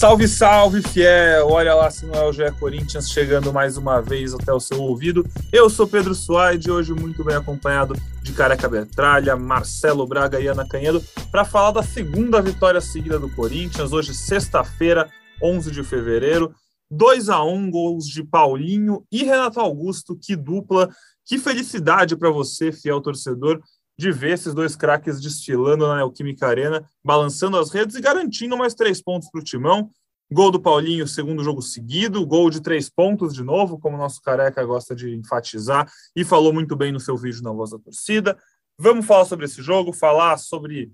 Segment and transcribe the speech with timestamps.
[0.00, 1.48] Salve, salve, fiel!
[1.48, 4.80] Olha lá se não é o GE Corinthians chegando mais uma vez até o seu
[4.80, 5.26] ouvido.
[5.52, 10.66] Eu sou Pedro Suaide, hoje muito bem acompanhado de Careca Bertralha, Marcelo Braga e Ana
[10.66, 15.06] Canhedo, para falar da segunda vitória seguida do Corinthians, hoje sexta-feira,
[15.42, 16.54] 11 de fevereiro.
[16.90, 20.88] 2 a 1 gols de Paulinho e Renato Augusto, que dupla,
[21.26, 23.60] que felicidade para você, fiel torcedor
[24.00, 28.74] de ver esses dois craques destilando na Neoquímica Arena, balançando as redes e garantindo mais
[28.74, 29.90] três pontos para o Timão.
[30.32, 34.22] Gol do Paulinho, segundo jogo seguido, gol de três pontos de novo, como o nosso
[34.22, 38.38] careca gosta de enfatizar, e falou muito bem no seu vídeo na Voz da Torcida.
[38.78, 40.90] Vamos falar sobre esse jogo, falar sobre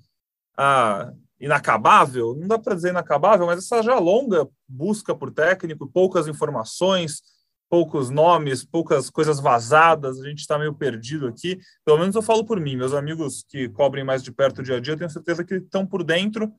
[0.57, 6.27] a inacabável, não dá para dizer inacabável, mas essa já longa busca por técnico, poucas
[6.27, 7.21] informações,
[7.69, 11.59] poucos nomes, poucas coisas vazadas, a gente está meio perdido aqui.
[11.85, 14.77] Pelo menos eu falo por mim, meus amigos que cobrem mais de perto o dia
[14.77, 16.53] a dia, eu tenho certeza que estão por dentro,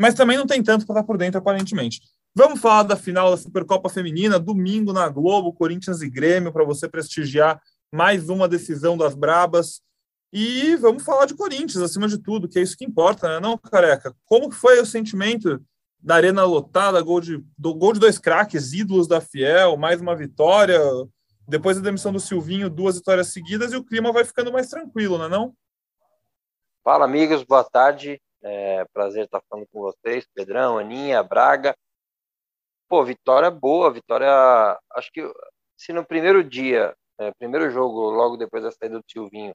[0.00, 2.00] mas também não tem tanto para estar por dentro, aparentemente.
[2.34, 6.88] Vamos falar da final da Supercopa Feminina, domingo na Globo, Corinthians e Grêmio, para você
[6.88, 7.60] prestigiar
[7.92, 9.80] mais uma decisão das Brabas.
[10.32, 13.40] E vamos falar de Corinthians, acima de tudo, que é isso que importa, né?
[13.40, 14.14] Não, careca?
[14.24, 15.60] Como foi o sentimento
[16.02, 20.16] da arena lotada, gol de, do, gol de dois craques, ídolos da Fiel, mais uma
[20.16, 20.78] vitória.
[21.46, 25.18] Depois da demissão do Silvinho, duas vitórias seguidas e o clima vai ficando mais tranquilo,
[25.18, 25.54] não é não?
[26.82, 28.20] Fala, amigos, boa tarde.
[28.42, 31.76] É, prazer estar falando com vocês, Pedrão, Aninha, Braga.
[32.88, 34.30] Pô, vitória boa, vitória.
[34.92, 35.30] Acho que
[35.76, 39.54] se no primeiro dia, é, primeiro jogo, logo depois da saída do Silvinho,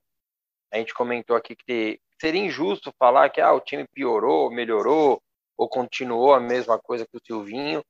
[0.72, 5.22] a gente comentou aqui que seria injusto falar que ah, o time piorou, melhorou,
[5.58, 7.84] ou continuou a mesma coisa que o Silvinho.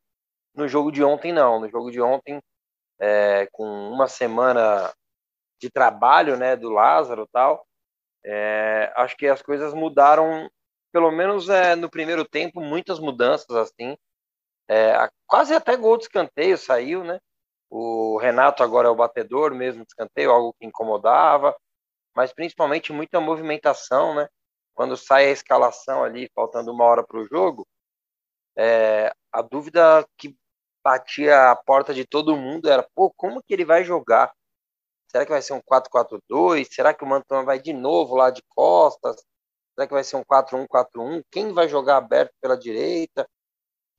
[0.54, 1.60] No jogo de ontem, não.
[1.60, 2.42] No jogo de ontem,
[3.00, 4.94] é, com uma semana
[5.60, 7.66] de trabalho né, do Lázaro tal,
[8.24, 10.50] é, acho que as coisas mudaram,
[10.92, 13.98] pelo menos é, no primeiro tempo, muitas mudanças assim.
[14.68, 17.20] É, quase até gol de escanteio saiu, né?
[17.70, 21.56] O Renato agora é o batedor mesmo de escanteio, algo que incomodava,
[22.16, 24.28] mas principalmente muita movimentação, né?
[24.76, 27.66] Quando sai a escalação ali, faltando uma hora para o jogo,
[28.58, 30.36] é, a dúvida que
[30.84, 34.32] batia a porta de todo mundo era, pô, como que ele vai jogar?
[35.10, 36.68] Será que vai ser um 4-4-2?
[36.70, 39.16] Será que o Mantuan vai de novo lá de costas?
[39.74, 41.24] Será que vai ser um 4-1-4-1?
[41.32, 43.28] Quem vai jogar aberto pela direita?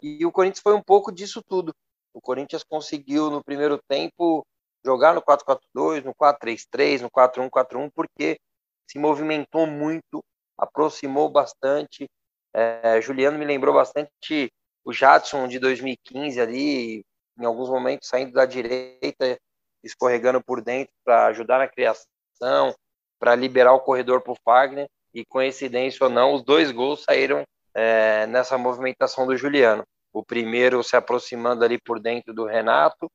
[0.03, 1.75] E o Corinthians foi um pouco disso tudo.
[2.13, 4.47] O Corinthians conseguiu no primeiro tempo
[4.85, 8.39] jogar no 4-4-2, no 4-3-3, no 4-1-4-1, porque
[8.87, 10.23] se movimentou muito,
[10.59, 12.09] aproximou bastante.
[12.55, 14.51] É, Juliano me lembrou bastante
[14.85, 17.05] o Jadson de 2015 ali,
[17.39, 19.39] em alguns momentos saindo da direita,
[19.83, 22.75] escorregando por dentro para ajudar na criação,
[23.19, 24.89] para liberar o corredor para o Fagner.
[25.13, 27.43] E coincidência ou não, os dois gols saíram
[27.75, 29.83] é, nessa movimentação do Juliano.
[30.13, 33.11] O primeiro se aproximando ali por dentro do Renato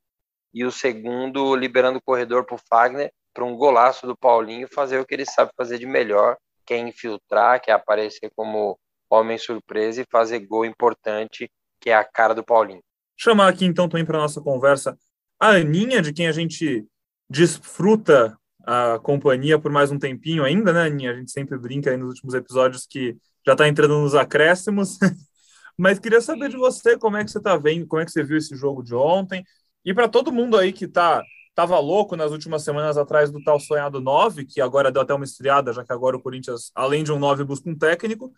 [0.53, 4.99] e o segundo liberando o corredor para o Fagner para um golaço do Paulinho fazer
[4.99, 8.77] o que ele sabe fazer de melhor, quer infiltrar, quer aparecer como
[9.09, 12.81] homem surpresa e fazer gol importante, que é a cara do Paulinho.
[13.17, 14.97] Chamar aqui então também para nossa conversa
[15.39, 16.85] a Aninha, de quem a gente
[17.27, 21.11] desfruta a companhia por mais um tempinho ainda, né, Aninha?
[21.11, 24.99] A gente sempre brinca aí nos últimos episódios que já está entrando nos acréscimos.
[25.75, 28.23] Mas queria saber de você como é que você está vendo, como é que você
[28.23, 29.43] viu esse jogo de ontem.
[29.83, 33.59] E para todo mundo aí que está estava louco nas últimas semanas atrás do tal
[33.59, 37.11] sonhado 9, que agora deu até uma estreada, já que agora o Corinthians, além de
[37.11, 38.33] um 9, busca um técnico.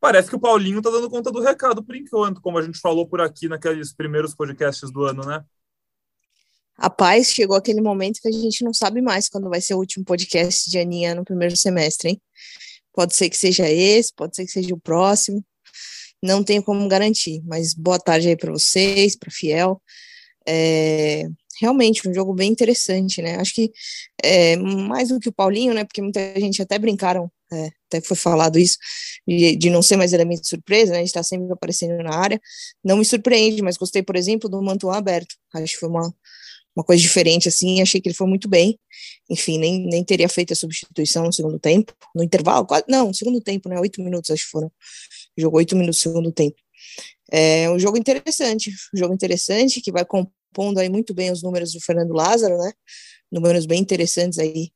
[0.00, 3.06] Parece que o Paulinho está dando conta do recado por enquanto, como a gente falou
[3.06, 5.42] por aqui naqueles primeiros podcasts do ano, né?
[6.76, 10.04] Rapaz, chegou aquele momento que a gente não sabe mais quando vai ser o último
[10.04, 12.22] podcast de Aninha no primeiro semestre, hein?
[12.92, 15.44] Pode ser que seja esse, pode ser que seja o próximo.
[16.22, 19.80] Não tenho como garantir, mas boa tarde aí para vocês, para Fiel.
[20.46, 21.28] É,
[21.60, 23.36] realmente um jogo bem interessante, né?
[23.36, 23.72] Acho que
[24.22, 25.84] é, mais do que o Paulinho, né?
[25.84, 28.76] Porque muita gente até brincaram, é, até foi falado isso,
[29.26, 30.98] de, de, não ser mais elemento de surpresa, né?
[30.98, 32.40] A gente está sempre aparecendo na área.
[32.84, 35.34] Não me surpreende, mas gostei, por exemplo, do Mantuan aberto.
[35.54, 36.14] Acho que foi uma,
[36.76, 38.78] uma coisa diferente, assim, achei que ele foi muito bem.
[39.30, 43.14] Enfim, nem, nem teria feito a substituição no segundo tempo, no intervalo, quase, não, no
[43.14, 43.78] segundo tempo, né?
[43.78, 44.70] Oito minutos, acho que foram.
[45.36, 46.56] Jogou oito minutos no segundo tempo.
[47.30, 50.04] É um jogo interessante, um jogo interessante que vai
[50.54, 52.72] compondo aí muito bem os números do Fernando Lázaro, né?
[53.30, 54.70] Números bem interessantes aí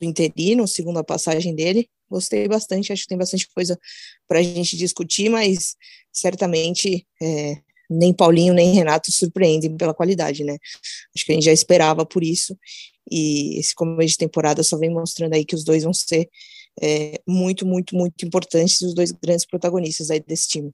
[0.00, 1.88] do interino, segundo a passagem dele.
[2.10, 3.78] Gostei bastante, acho que tem bastante coisa
[4.26, 5.76] para a gente discutir, mas
[6.12, 7.56] certamente é,
[7.88, 10.56] nem Paulinho nem Renato surpreendem pela qualidade, né?
[11.14, 12.58] Acho que a gente já esperava por isso,
[13.08, 16.28] e esse começo de temporada só vem mostrando aí que os dois vão ser
[16.82, 20.72] é, muito, muito, muito importantes, os dois grandes protagonistas aí desse time.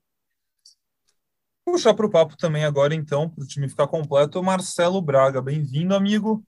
[1.67, 5.43] Puxar para o papo também agora, então, para o time ficar completo, Marcelo Braga.
[5.43, 6.41] Bem-vindo, amigo.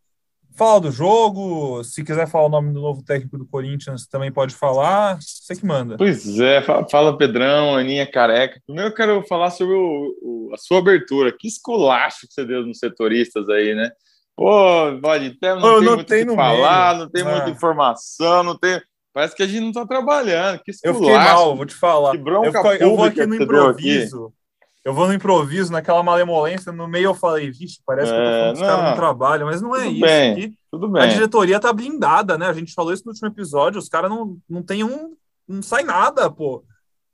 [0.57, 4.55] Fala do jogo, se quiser falar o nome do novo técnico do Corinthians, também pode
[4.55, 5.97] falar, você que manda.
[5.97, 8.61] Pois é, fala Pedrão, Aninha Careca.
[8.65, 11.35] Primeiro eu quero falar sobre o, o, a sua abertura.
[11.37, 13.91] Que esculacho que você deu nos setoristas aí, né?
[14.37, 17.05] Pô, pode ter, não Pô, tem muito o que falar, meio.
[17.05, 17.31] não tem ah.
[17.31, 18.81] muita informação, não tem.
[19.13, 20.61] Parece que a gente não tá trabalhando.
[20.63, 20.97] Que esculacho.
[20.97, 22.13] Eu fiquei mal, vou te falar.
[22.13, 24.33] Que bronca eu, eu vou aqui no improviso.
[24.89, 28.25] Eu vou no improviso, naquela malemolência, no meio eu falei, vixe, parece é, que eu
[28.25, 30.01] tô falando os caras não trabalham, mas não é tudo isso.
[30.01, 31.03] Bem, aqui, tudo bem.
[31.03, 32.47] A diretoria tá blindada, né?
[32.47, 35.15] A gente falou isso no último episódio, os caras não, não tem um.
[35.47, 36.65] Não sai nada, pô.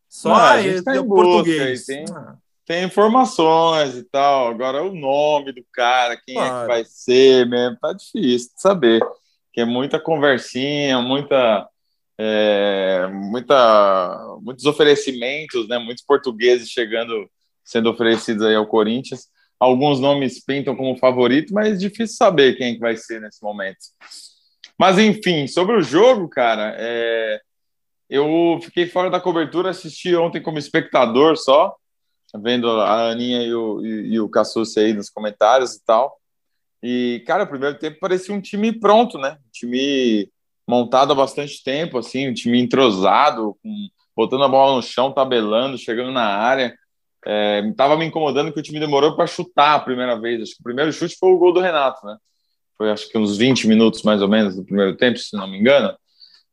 [0.09, 1.85] Só não, tá português.
[1.85, 2.37] Tem, ah.
[2.65, 4.47] tem informações e tal.
[4.47, 6.57] Agora o nome do cara, quem claro.
[6.57, 9.05] é que vai ser mesmo, tá difícil de saber.
[9.53, 11.69] Que é muita conversinha, muita.
[12.17, 15.77] É, muita, muitos oferecimentos, né?
[15.81, 17.29] Muitos portugueses chegando
[17.65, 19.29] sendo oferecidos aí ao Corinthians.
[19.59, 23.79] Alguns nomes pintam como favorito, mas é difícil saber quem que vai ser nesse momento.
[24.79, 27.41] Mas enfim, sobre o jogo, cara, é...
[28.11, 31.75] eu fiquei fora da cobertura, assisti ontem como espectador só,
[32.37, 36.19] vendo a Aninha e o, e, e o Cassucci aí nos comentários e tal.
[36.83, 39.39] E, cara, o primeiro tempo parecia um time pronto, né?
[39.47, 40.29] Um time
[40.69, 45.79] montado há bastante tempo, assim, um time entrosado, com, botando a bola no chão, tabelando,
[45.79, 46.77] chegando na área.
[47.27, 50.43] Estava é, me incomodando que o time demorou para chutar a primeira vez.
[50.43, 52.17] Acho que o primeiro chute foi o gol do Renato, né?
[52.77, 55.59] Foi acho que uns 20 minutos mais ou menos do primeiro tempo, se não me
[55.59, 55.97] engano.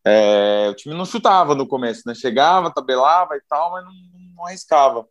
[0.05, 2.15] É, o time não chutava no começo, né?
[2.15, 3.91] Chegava, tabelava e tal, mas não,
[4.35, 5.05] não arriscava.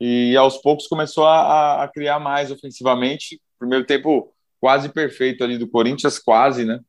[0.00, 3.40] E aos poucos começou a, a, criar mais ofensivamente.
[3.58, 6.80] Primeiro tempo quase perfeito ali do Corinthians, quase, né?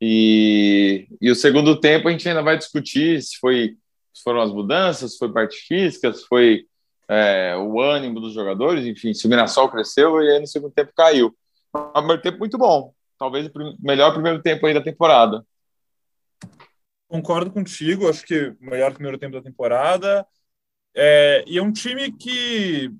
[0.00, 3.76] E, e o segundo tempo a gente ainda vai discutir se foi
[4.12, 6.66] se foram as mudanças, se foi parte física, se foi
[7.10, 10.92] é, o ânimo dos jogadores, enfim, se o Mirassol cresceu e aí no segundo tempo
[10.96, 11.36] caiu.
[11.72, 15.44] O primeiro tempo muito bom, talvez o melhor primeiro tempo aí da temporada.
[17.08, 20.24] Concordo contigo, acho que o melhor primeiro tempo da temporada.
[20.94, 22.92] É, e é um time que,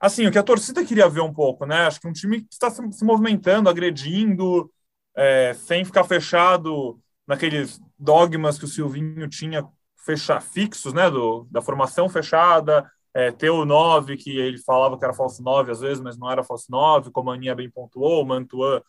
[0.00, 1.86] assim, o que a torcida queria ver um pouco, né?
[1.86, 4.72] Acho que um time que está se, se movimentando, agredindo,
[5.14, 9.68] é, sem ficar fechado naqueles dogmas que o Silvinho tinha
[10.06, 11.10] fechar fixos, né?
[11.10, 15.72] Do, da formação fechada, é, ter o 9, que ele falava que era falso 9
[15.72, 18.82] às vezes, mas não era falso 9, como a Aninha bem pontuou, o Mantuan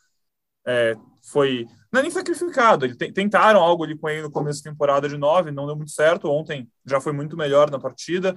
[0.67, 0.97] é,
[1.31, 1.65] foi.
[1.91, 5.17] Não é nem sacrificado, eles tentaram algo ali com ele no começo da temporada de
[5.17, 6.29] 9, não deu muito certo.
[6.29, 8.35] Ontem já foi muito melhor na partida.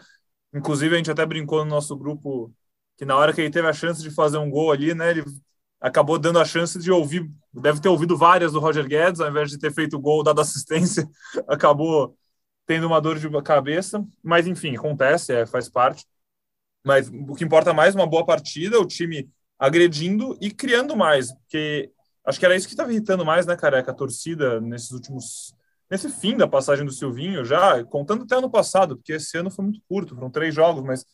[0.54, 2.54] Inclusive, a gente até brincou no nosso grupo
[2.96, 5.24] que na hora que ele teve a chance de fazer um gol ali, né, ele
[5.80, 9.50] acabou dando a chance de ouvir, deve ter ouvido várias do Roger Guedes, ao invés
[9.50, 11.08] de ter feito o gol, dado assistência,
[11.48, 12.16] acabou
[12.70, 16.06] tendo uma dor de cabeça, mas enfim, acontece, é, faz parte.
[16.84, 19.28] Mas o que importa mais uma boa partida, o time
[19.58, 21.90] agredindo e criando mais, porque
[22.24, 25.52] acho que era isso que estava irritando mais, né, careca, a torcida nesses últimos
[25.90, 29.64] nesse fim da passagem do Silvinho já, contando até ano passado, porque esse ano foi
[29.64, 31.04] muito curto, foram três jogos, mas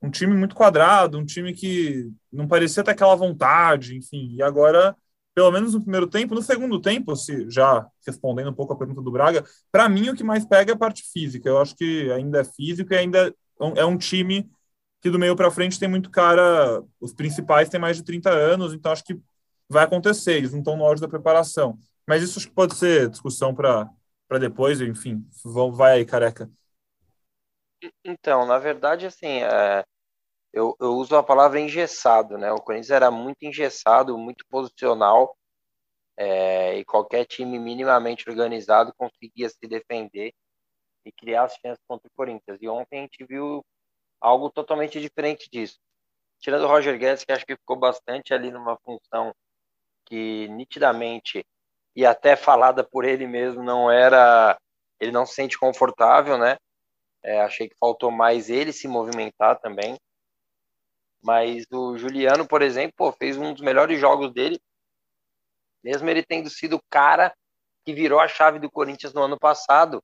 [0.00, 4.96] um time muito quadrado, um time que não parecia ter aquela vontade, enfim, e agora
[5.34, 6.34] pelo menos no primeiro tempo.
[6.34, 10.14] No segundo tempo, se já respondendo um pouco a pergunta do Braga, para mim o
[10.16, 11.48] que mais pega é a parte física.
[11.48, 13.34] Eu acho que ainda é físico e ainda
[13.76, 14.48] é um time
[15.00, 16.82] que do meio para frente tem muito cara.
[17.00, 19.20] Os principais têm mais de 30 anos, então acho que
[19.68, 20.36] vai acontecer.
[20.36, 21.78] Eles não estão no auge da preparação.
[22.06, 23.90] Mas isso acho que pode ser discussão para
[24.38, 25.26] depois, enfim.
[25.44, 26.50] Vão, vai aí, careca.
[28.04, 29.84] Então, na verdade, assim, é,
[30.54, 32.52] eu, eu uso a palavra engessado, né?
[32.52, 35.36] O Corinthians era muito engessado, muito posicional,
[36.16, 40.32] é, e qualquer time minimamente organizado conseguia se defender
[41.04, 42.58] e criar as chances contra o Corinthians.
[42.62, 43.64] E ontem a gente viu
[44.20, 45.78] algo totalmente diferente disso.
[46.38, 49.34] Tirando o Roger Guedes, que acho que ficou bastante ali numa função
[50.06, 51.44] que nitidamente
[51.96, 54.56] e até falada por ele mesmo não era,
[55.00, 56.56] ele não se sente confortável, né?
[57.22, 59.96] É, achei que faltou mais ele se movimentar também.
[61.24, 64.60] Mas o Juliano, por exemplo, pô, fez um dos melhores jogos dele,
[65.82, 67.34] mesmo ele tendo sido o cara
[67.84, 70.02] que virou a chave do Corinthians no ano passado,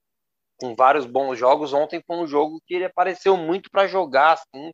[0.59, 1.73] com vários bons jogos.
[1.73, 4.71] Ontem foi um jogo que ele apareceu muito para jogar, assim,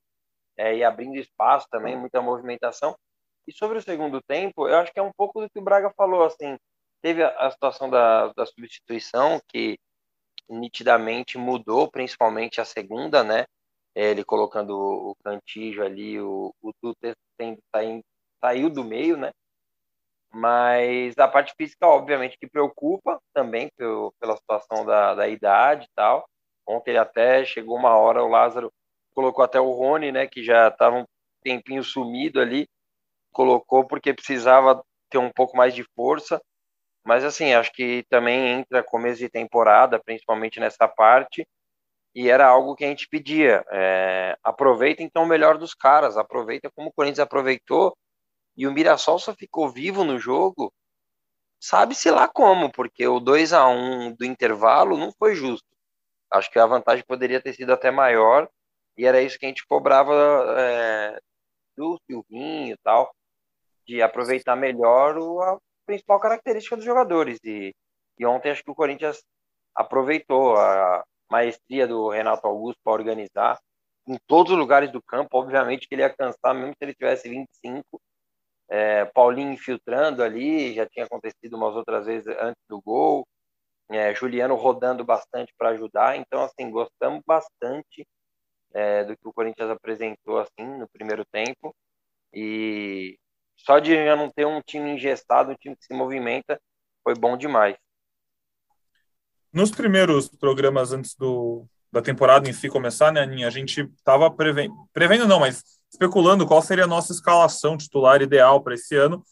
[0.57, 2.97] é, e abrindo espaço também, muita movimentação.
[3.47, 5.93] E sobre o segundo tempo, eu acho que é um pouco do que o Braga
[5.97, 6.57] falou, assim,
[7.03, 9.79] teve a, situação da, da substituição, que
[10.49, 13.47] nitidamente mudou, principalmente a segunda, né?
[13.97, 17.15] Ele colocando o Cantijo ali, o, o Tuter
[17.75, 18.03] saindo,
[18.45, 19.31] saiu do meio, né?
[20.31, 25.91] Mas a parte física, obviamente, que preocupa também pelo, pela situação da, da idade e
[25.95, 26.29] tal.
[26.69, 28.71] Ontem ele até chegou uma hora, o Lázaro
[29.15, 31.05] colocou até o Rony, né, que já estava um
[31.43, 32.69] tempinho sumido ali,
[33.33, 36.39] colocou porque precisava ter um pouco mais de força.
[37.03, 41.47] Mas assim, acho que também entra começo de temporada, principalmente nessa parte,
[42.17, 43.63] e era algo que a gente pedia.
[43.71, 47.95] É, aproveita então o melhor dos caras, aproveita como o Corinthians aproveitou,
[48.57, 50.73] e o Mirassol só ficou vivo no jogo,
[51.61, 55.69] sabe-se lá como, porque o 2 a 1 do intervalo não foi justo.
[56.31, 58.49] Acho que a vantagem poderia ter sido até maior,
[58.97, 60.15] e era isso que a gente cobrava
[60.59, 61.21] é,
[61.77, 63.15] do Silvinho e tal,
[63.87, 67.39] de aproveitar melhor o, a principal característica dos jogadores.
[67.45, 67.75] E,
[68.19, 69.23] e ontem acho que o Corinthians
[69.75, 73.59] aproveitou a maestria do Renato Augusto para organizar
[74.07, 75.39] em todos os lugares do campo.
[75.39, 78.01] Obviamente que ele ia cansar, mesmo se ele tivesse 25.
[78.69, 83.27] É, Paulinho infiltrando ali, já tinha acontecido umas outras vezes antes do gol.
[83.91, 86.17] É, Juliano rodando bastante para ajudar.
[86.17, 88.07] Então, assim, gostamos bastante
[88.75, 91.75] é, do que o Corinthians apresentou assim no primeiro tempo.
[92.33, 93.17] E
[93.57, 96.61] só de já não ter um time engessado, um time que se movimenta,
[97.03, 97.77] foi bom demais.
[99.57, 104.31] Nos primeiros programas antes do, da temporada em si começar, né, Aninha, a gente estava
[104.31, 109.25] prevendo, prevendo não, mas especulando qual seria a nossa escalação titular ideal para esse ano.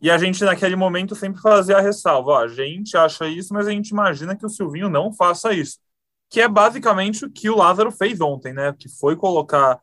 [0.00, 3.66] E a gente, naquele momento, sempre fazia a ressalva: ó, a gente acha isso, mas
[3.66, 5.78] a gente imagina que o Silvinho não faça isso
[6.30, 8.74] que é basicamente o que o Lázaro fez ontem, né?
[8.78, 9.80] Que foi colocar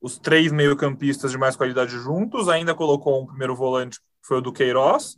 [0.00, 4.40] os três meio-campistas de mais qualidade juntos, ainda colocou um primeiro volante, que foi o
[4.40, 5.16] do Queiroz,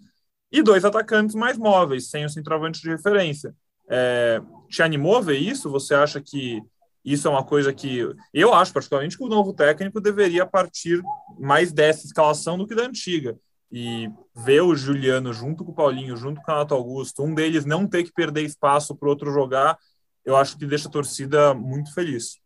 [0.50, 3.55] e dois atacantes mais móveis, sem o centroavante de referência.
[3.88, 5.71] É, te animou a ver isso?
[5.71, 6.62] Você acha que
[7.05, 11.00] isso é uma coisa que eu acho, particularmente, que o novo técnico deveria partir
[11.38, 13.38] mais dessa escalação do que da antiga.
[13.71, 17.64] E ver o Juliano junto com o Paulinho, junto com o Renato Augusto, um deles
[17.64, 19.78] não ter que perder espaço para o outro jogar,
[20.25, 22.40] eu acho que deixa a torcida muito feliz.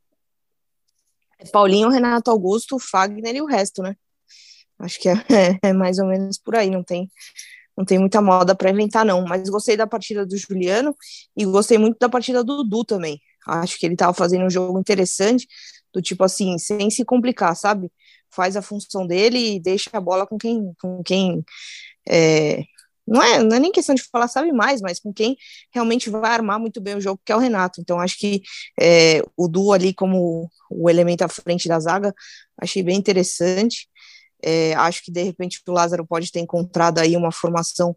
[1.53, 3.97] Paulinho, Renato Augusto, Fagner e o resto, né?
[4.79, 5.15] Acho que é,
[5.65, 7.11] é mais ou menos por aí, não tem
[7.81, 10.95] não tem muita moda para inventar não, mas gostei da partida do Juliano
[11.35, 13.19] e gostei muito da partida do Dudu também.
[13.47, 15.49] Acho que ele estava fazendo um jogo interessante,
[15.93, 17.91] do tipo assim, sem se complicar, sabe?
[18.31, 21.43] Faz a função dele e deixa a bola com quem com quem
[22.09, 22.65] é,
[23.07, 25.37] não é, não é nem questão de falar sabe mais, mas com quem
[25.73, 27.81] realmente vai armar muito bem o jogo, que é o Renato.
[27.81, 28.43] Então, acho que
[28.81, 32.15] é, o duo ali como o elemento à frente da zaga,
[32.61, 33.89] achei bem interessante.
[34.43, 37.97] É, acho que, de repente, o Lázaro pode ter encontrado aí uma formação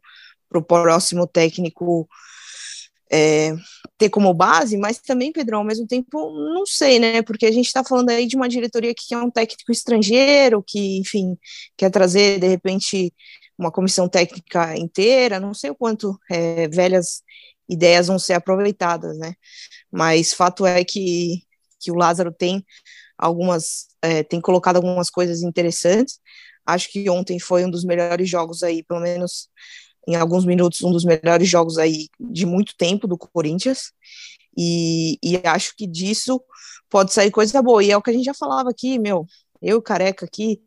[0.49, 2.07] para o próximo técnico
[3.11, 3.53] é,
[3.97, 7.21] ter como base, mas também, Pedrão, ao mesmo tempo, não sei, né?
[7.21, 10.97] Porque a gente está falando aí de uma diretoria que é um técnico estrangeiro, que,
[10.97, 11.37] enfim,
[11.77, 13.13] quer trazer, de repente,
[13.57, 17.21] uma comissão técnica inteira, não sei o quanto é, velhas
[17.69, 19.35] ideias vão ser aproveitadas, né?
[19.91, 21.43] Mas fato é que,
[21.79, 22.65] que o Lázaro tem
[23.23, 26.19] algumas, é, tem colocado algumas coisas interessantes.
[26.65, 29.49] Acho que ontem foi um dos melhores jogos aí, pelo menos
[30.07, 33.91] em alguns minutos, um dos melhores jogos aí de muito tempo do Corinthians.
[34.57, 36.41] E, e acho que disso
[36.89, 37.83] pode sair coisa boa.
[37.83, 39.25] E é o que a gente já falava aqui, meu,
[39.61, 40.61] eu careca aqui,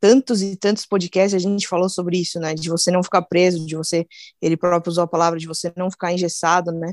[0.00, 2.54] tantos e tantos podcasts a gente falou sobre isso, né?
[2.54, 4.06] De você não ficar preso, de você,
[4.40, 6.92] ele próprio usou a palavra, de você não ficar engessado, né?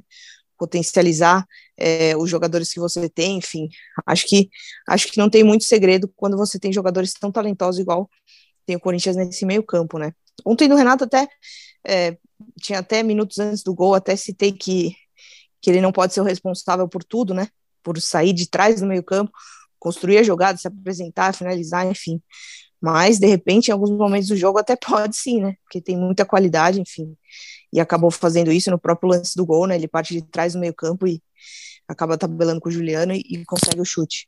[0.60, 1.46] Potencializar
[1.78, 3.70] é, os jogadores que você tem, enfim.
[4.06, 4.50] Acho que
[4.88, 8.10] acho que não tem muito segredo quando você tem jogadores tão talentosos igual
[8.66, 10.14] tem o Corinthians nesse meio campo, né?
[10.46, 11.28] Ontem no Renato até
[11.88, 12.18] é,
[12.62, 14.96] tinha até minutos antes do gol, até citei que
[15.62, 17.48] que ele não pode ser o responsável por tudo, né?
[17.84, 19.32] Por sair de trás do meio campo,
[19.78, 22.22] construir a jogada, se apresentar, finalizar, enfim.
[22.82, 25.56] Mas, de repente, em alguns momentos do jogo até pode sim, né?
[25.64, 27.16] Porque tem muita qualidade, enfim.
[27.72, 29.76] E acabou fazendo isso no próprio lance do gol, né?
[29.76, 31.22] Ele parte de trás do meio campo e
[31.88, 34.28] acaba tabelando com o Juliano e, e consegue o chute.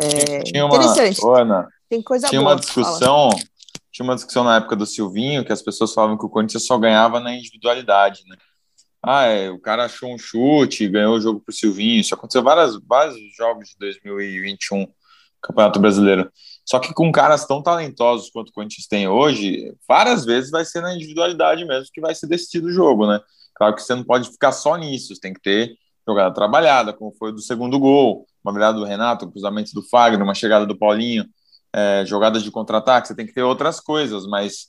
[0.00, 1.20] É, tinha uma, interessante.
[1.26, 3.30] Ana, tem coisa tinha boa uma discussão,
[3.92, 6.78] tinha uma discussão na época do Silvinho que as pessoas falavam que o Corinthians só
[6.78, 8.36] ganhava na individualidade, né?
[9.02, 12.00] Ah, é, o cara achou um chute, ganhou o jogo pro Silvinho.
[12.00, 14.86] Isso aconteceu várias, vários jogos de 2021,
[15.40, 16.30] Campeonato Brasileiro.
[16.70, 20.80] Só que com caras tão talentosos quanto o Corinthians tem hoje, várias vezes vai ser
[20.80, 23.18] na individualidade mesmo que vai ser decidido o jogo, né?
[23.56, 25.74] Claro que você não pode ficar só nisso, você tem que ter
[26.06, 30.22] jogada trabalhada, como foi do segundo gol, uma virada do Renato, um cruzamento do Fagner,
[30.22, 31.26] uma chegada do Paulinho,
[31.72, 34.68] é, jogadas de contra-ataque, você tem que ter outras coisas, mas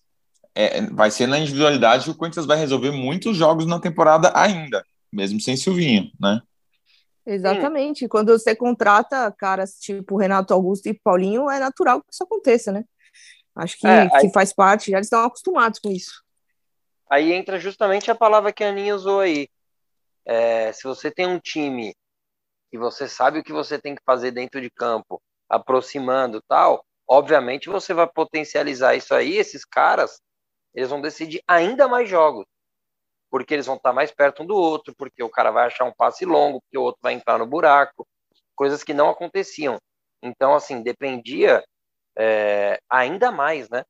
[0.55, 4.83] é, vai ser na individualidade que o Corinthians vai resolver muitos jogos na temporada ainda,
[5.13, 6.41] mesmo sem Silvinho, né?
[7.25, 8.05] Exatamente.
[8.05, 8.09] Hum.
[8.09, 12.83] Quando você contrata caras tipo Renato Augusto e Paulinho, é natural que isso aconteça, né?
[13.55, 14.21] Acho que, é, aí...
[14.21, 16.23] que faz parte, já eles estão acostumados com isso.
[17.09, 19.49] Aí entra justamente a palavra que a Aninha usou aí.
[20.25, 21.93] É, se você tem um time
[22.71, 27.67] e você sabe o que você tem que fazer dentro de campo aproximando tal, obviamente
[27.67, 30.21] você vai potencializar isso aí, esses caras,
[30.73, 32.45] eles vão decidir ainda mais jogos,
[33.31, 35.93] porque eles vão estar mais perto um do outro, porque o cara vai achar um
[35.93, 38.05] passe longo, porque o outro vai entrar no buraco,
[38.55, 39.77] coisas que não aconteciam.
[40.21, 41.63] Então, assim, dependia
[42.17, 43.83] é, ainda mais, né,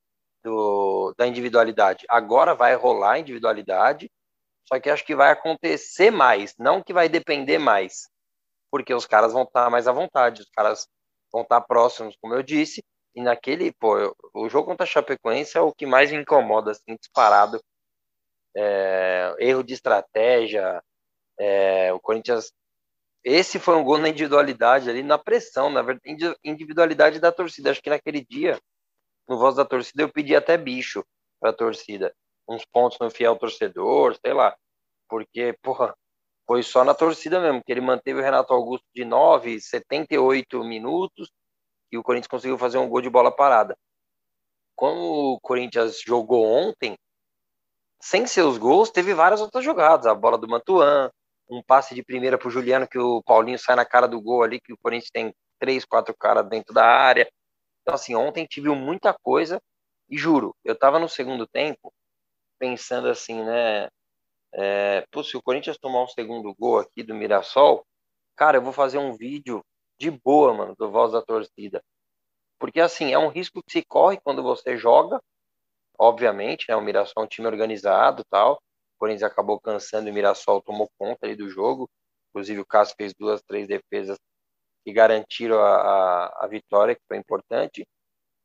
[0.43, 2.05] do, da individualidade.
[2.07, 4.09] Agora vai rolar individualidade,
[4.65, 8.07] só que acho que vai acontecer mais, não que vai depender mais,
[8.69, 10.87] porque os caras vão estar mais à vontade, os caras
[11.31, 12.83] vão estar próximos, como eu disse,
[13.15, 16.95] e naquele, pô, o jogo contra a Chapecoense é o que mais me incomoda, assim,
[16.99, 17.61] disparado.
[18.55, 20.81] É, erro de estratégia,
[21.39, 22.51] é, o Corinthians.
[23.23, 27.71] Esse foi um gol na individualidade ali, na pressão, na verdade, individualidade da torcida.
[27.71, 28.59] Acho que naquele dia,
[29.27, 31.03] no voz da torcida, eu pedi até bicho
[31.39, 32.13] para a torcida.
[32.47, 34.55] Uns pontos no fiel torcedor, sei lá.
[35.07, 35.95] Porque, porra,
[36.47, 41.31] foi só na torcida mesmo, que ele manteve o Renato Augusto de 9, 78 minutos,
[41.91, 43.77] e o Corinthians conseguiu fazer um gol de bola parada.
[44.75, 46.97] Como o Corinthians jogou ontem,
[48.01, 50.05] sem seus gols, teve várias outras jogadas.
[50.05, 51.09] A bola do Mantuan,
[51.49, 54.43] um passe de primeira para o Juliano, que o Paulinho sai na cara do gol
[54.43, 57.29] ali, que o Corinthians tem três, quatro caras dentro da área.
[57.81, 59.61] Então, assim, ontem tive muita coisa,
[60.09, 61.93] e juro, eu estava no segundo tempo
[62.59, 63.89] pensando assim, né?
[64.53, 67.85] É, pô, se o Corinthians tomar um segundo gol aqui do Mirassol,
[68.35, 69.63] cara, eu vou fazer um vídeo
[69.97, 71.81] de boa, mano, do voz da torcida.
[72.59, 75.21] Porque, assim, é um risco que se corre quando você joga,
[76.01, 76.75] obviamente, né?
[76.75, 78.59] O Mirassol é um time organizado tal.
[78.97, 81.89] Corinthians acabou cansando e o Mirassol tomou conta ali do jogo.
[82.29, 84.17] Inclusive, o Cássio fez duas, três defesas
[84.83, 87.85] que garantiram a, a, a vitória, que foi importante.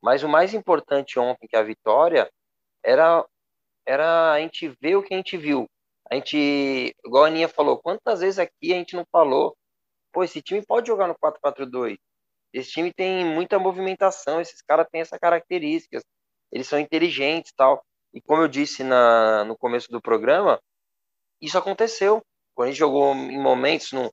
[0.02, 2.30] Mas o mais importante ontem que a vitória
[2.84, 3.24] era,
[3.86, 5.66] era a gente ver o que a gente viu.
[6.10, 9.56] A gente, igual a Aninha falou, quantas vezes aqui a gente não falou
[10.16, 11.98] pô, esse time pode jogar no 4-4-2.
[12.50, 16.02] Esse time tem muita movimentação, esses caras têm essa características.
[16.56, 17.84] Eles são inteligentes tal.
[18.14, 20.58] E como eu disse na, no começo do programa,
[21.40, 22.22] isso aconteceu.
[22.54, 24.10] Quando a gente jogou em momentos no,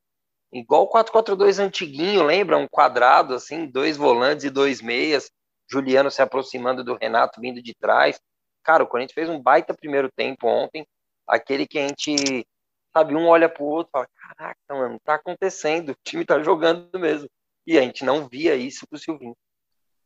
[0.51, 2.57] igual o 4-4-2 antiguinho, lembra?
[2.57, 5.31] Um quadrado, assim, dois volantes e dois meias.
[5.71, 8.19] Juliano se aproximando do Renato vindo de trás.
[8.61, 10.85] Cara, o Corinthians fez um baita primeiro tempo ontem.
[11.25, 12.45] Aquele que a gente
[12.93, 13.15] sabe?
[13.15, 17.29] Um olha pro outro e fala, caraca, mano, tá acontecendo, o time tá jogando mesmo.
[17.65, 19.35] E a gente não via isso pro Silvinho.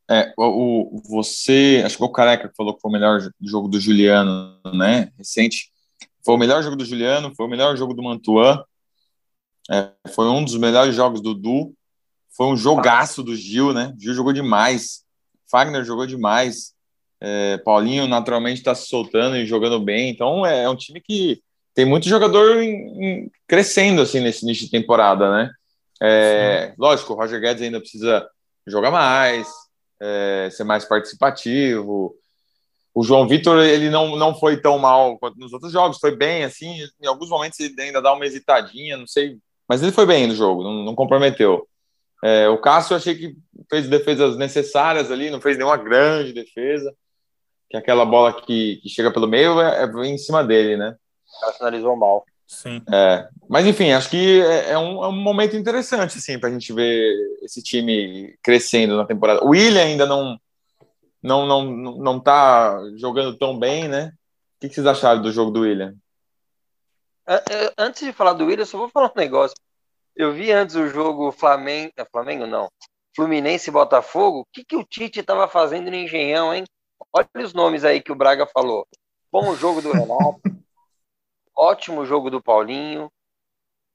[0.10, 3.80] É, o, você, acho que o Careca que falou que foi o melhor jogo do
[3.80, 5.70] Juliano, né, recente,
[6.24, 8.64] foi o melhor jogo do Juliano, foi o melhor jogo do Mantuan,
[9.70, 11.74] é, foi um dos melhores jogos do Du,
[12.30, 15.04] foi um jogaço do Gil, né, Gil jogou demais,
[15.52, 16.74] Fagner jogou demais,
[17.20, 21.42] é, Paulinho naturalmente está se soltando e jogando bem, então é, é um time que
[21.74, 25.52] tem muito jogador em, em, crescendo assim nesse início de temporada, né?
[26.02, 28.28] É, lógico, o Roger Guedes ainda precisa
[28.66, 29.48] jogar mais,
[30.02, 32.16] é, ser mais participativo.
[32.94, 36.44] O João Vitor ele não, não foi tão mal quanto nos outros jogos, foi bem
[36.44, 36.78] assim.
[37.02, 40.36] Em alguns momentos ele ainda dá uma hesitadinha, não sei, mas ele foi bem no
[40.36, 41.68] jogo, não, não comprometeu.
[42.24, 43.36] É, o Cássio eu achei que
[43.70, 46.92] fez defesas necessárias ali, não fez nenhuma grande defesa,
[47.70, 50.96] que aquela bola que, que chega pelo meio é, é em cima dele, né?
[51.38, 52.26] O cara finalizou mal.
[52.48, 52.82] Sim.
[52.92, 56.52] É, mas enfim, acho que é, é, um, é um momento interessante assim para a
[56.52, 59.44] gente ver esse time crescendo na temporada.
[59.44, 60.40] O William ainda não
[61.22, 61.66] não não
[61.98, 64.14] não tá jogando tão bem, né?
[64.56, 65.94] O que, que vocês acharam do jogo do William?
[67.78, 69.56] Antes de falar do William, só vou falar um negócio.
[70.16, 72.70] Eu vi antes o jogo Flamengo, é Flamengo não,
[73.14, 74.40] Fluminense e Botafogo.
[74.40, 76.64] O que, que o Tite estava fazendo no Engenhão, hein?
[77.12, 78.88] Olha os nomes aí que o Braga falou.
[79.32, 80.40] Bom jogo do Renato,
[81.58, 83.12] ótimo jogo do Paulinho.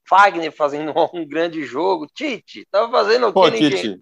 [0.07, 2.07] Fagner fazendo um grande jogo.
[2.13, 3.99] Tite, tava fazendo o que Tite.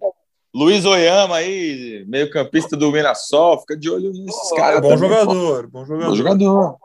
[0.54, 4.82] Luiz Oyama aí, meio campista do Mirassol, fica de olho nesses caras.
[4.82, 6.78] Bom jogador, bom jogador, bom jogador.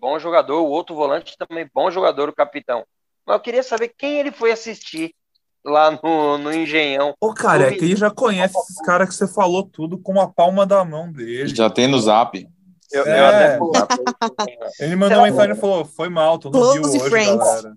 [0.00, 2.84] Bom jogador, o outro volante também, bom jogador, o capitão.
[3.26, 5.14] Mas eu queria saber quem ele foi assistir
[5.64, 7.14] lá no, no Engenhão.
[7.20, 10.28] Ô, cara, é que ele já conhece esses caras que você falou tudo com a
[10.28, 11.54] palma da mão dele.
[11.54, 12.48] Já tem no zap.
[12.92, 13.20] Eu, é.
[13.20, 13.58] eu até...
[14.84, 17.36] Ele mandou uma mensagem e falou: foi mal, tu não viu hoje, friends.
[17.36, 17.76] galera.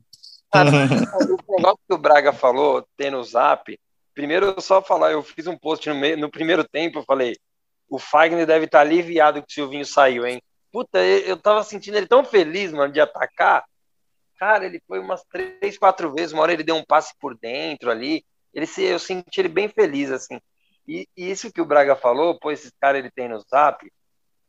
[1.48, 3.78] o negócio que o Braga falou, tem no zap.
[4.14, 7.36] Primeiro, eu só falar, eu fiz um post no, meio, no primeiro tempo, eu falei:
[7.90, 10.42] o Fagner deve estar aliviado que o Silvinho saiu, hein?
[10.72, 13.64] Puta, eu tava sentindo ele tão feliz, mano, de atacar.
[14.38, 16.34] Cara, ele foi umas três, quatro vezes.
[16.34, 18.26] Uma hora ele deu um passe por dentro ali.
[18.54, 20.40] Ele se, eu senti ele bem feliz, assim.
[20.86, 23.90] E, e isso que o Braga falou, pô, esse cara ele tem no zap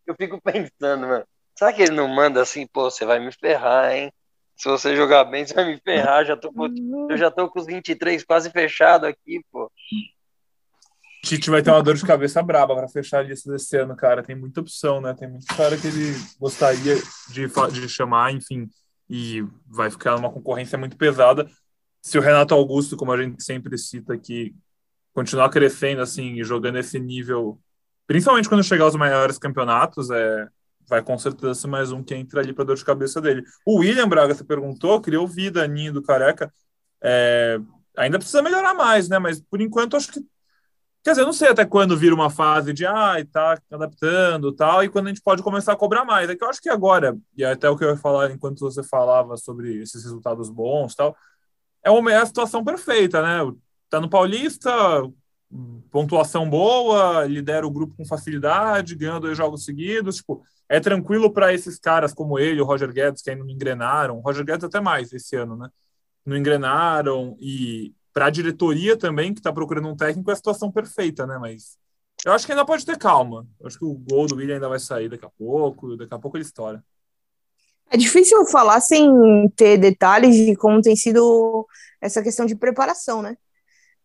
[0.07, 1.25] eu fico pensando, mano,
[1.57, 4.13] será que ele não manda assim, pô, você vai me ferrar, hein?
[4.57, 6.25] Se você jogar bem, você vai me ferrar.
[6.25, 6.51] Já tô,
[7.11, 9.71] eu já tô com os 23 quase fechado aqui, pô.
[11.23, 14.23] Tite vai ter uma dor de cabeça braba para fechar a lista desse ano, cara.
[14.23, 15.13] Tem muita opção, né?
[15.13, 16.95] Tem muito cara que ele gostaria
[17.29, 18.69] de, de chamar, enfim,
[19.11, 21.47] e vai ficar numa concorrência muito pesada.
[22.01, 24.55] Se o Renato Augusto, como a gente sempre cita aqui,
[25.13, 27.59] continuar crescendo assim e jogando esse nível,
[28.07, 30.49] principalmente quando chegar aos maiores campeonatos, é,
[30.89, 33.43] vai com certeza ser mais um que entra ali para dor de cabeça dele.
[33.65, 36.53] O William Braga, você perguntou, queria ouvir da Ninho do Careca.
[37.03, 37.59] É,
[37.97, 39.19] ainda precisa melhorar mais, né?
[39.19, 40.21] Mas por enquanto acho que
[41.07, 44.83] Quer dizer, eu não sei até quando vira uma fase de ah, tá adaptando tal,
[44.83, 46.29] e quando a gente pode começar a cobrar mais.
[46.29, 48.59] É que eu acho que agora, e é até o que eu ia falar enquanto
[48.59, 51.17] você falava sobre esses resultados bons tal,
[51.85, 53.53] é, uma, é a situação perfeita, né?
[53.89, 54.73] Tá no Paulista,
[55.91, 60.17] pontuação boa, lidera o grupo com facilidade, ganhando dois jogos seguidos.
[60.17, 64.19] Tipo, é tranquilo para esses caras como ele, o Roger Guedes, que ainda não engrenaram.
[64.19, 65.69] O Roger Guedes até mais esse ano, né?
[66.25, 70.73] Não engrenaram e para a diretoria também, que está procurando um técnico, é a situação
[70.73, 71.37] perfeita, né?
[71.39, 71.77] Mas
[72.25, 73.47] eu acho que ainda pode ter calma.
[73.61, 76.19] Eu acho que o gol do William ainda vai sair daqui a pouco, daqui a
[76.19, 76.83] pouco ele estoura.
[77.91, 79.09] É difícil falar sem
[79.55, 81.67] ter detalhes de como tem sido
[82.01, 83.37] essa questão de preparação, né?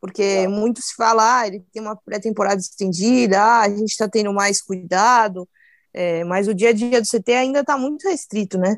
[0.01, 0.47] Porque é.
[0.47, 4.59] muito se fala, ah, ele tem uma pré-temporada estendida, ah, a gente está tendo mais
[4.59, 5.47] cuidado,
[5.93, 8.77] é, mas o dia a dia do CT ainda está muito restrito, né?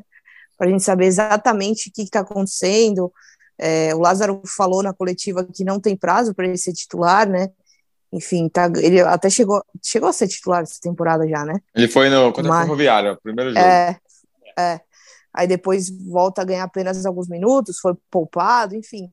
[0.58, 3.10] Para a gente saber exatamente o que está acontecendo,
[3.58, 7.48] é, o Lázaro falou na coletiva que não tem prazo para ele ser titular, né?
[8.12, 11.58] Enfim, tá, ele até chegou, chegou a ser titular essa temporada já, né?
[11.74, 13.64] Ele foi no contra Mas, Ferroviário, primeiro jogo.
[13.64, 13.98] É,
[14.58, 14.80] é.
[15.32, 19.10] Aí depois volta a ganhar apenas alguns minutos, foi poupado, enfim.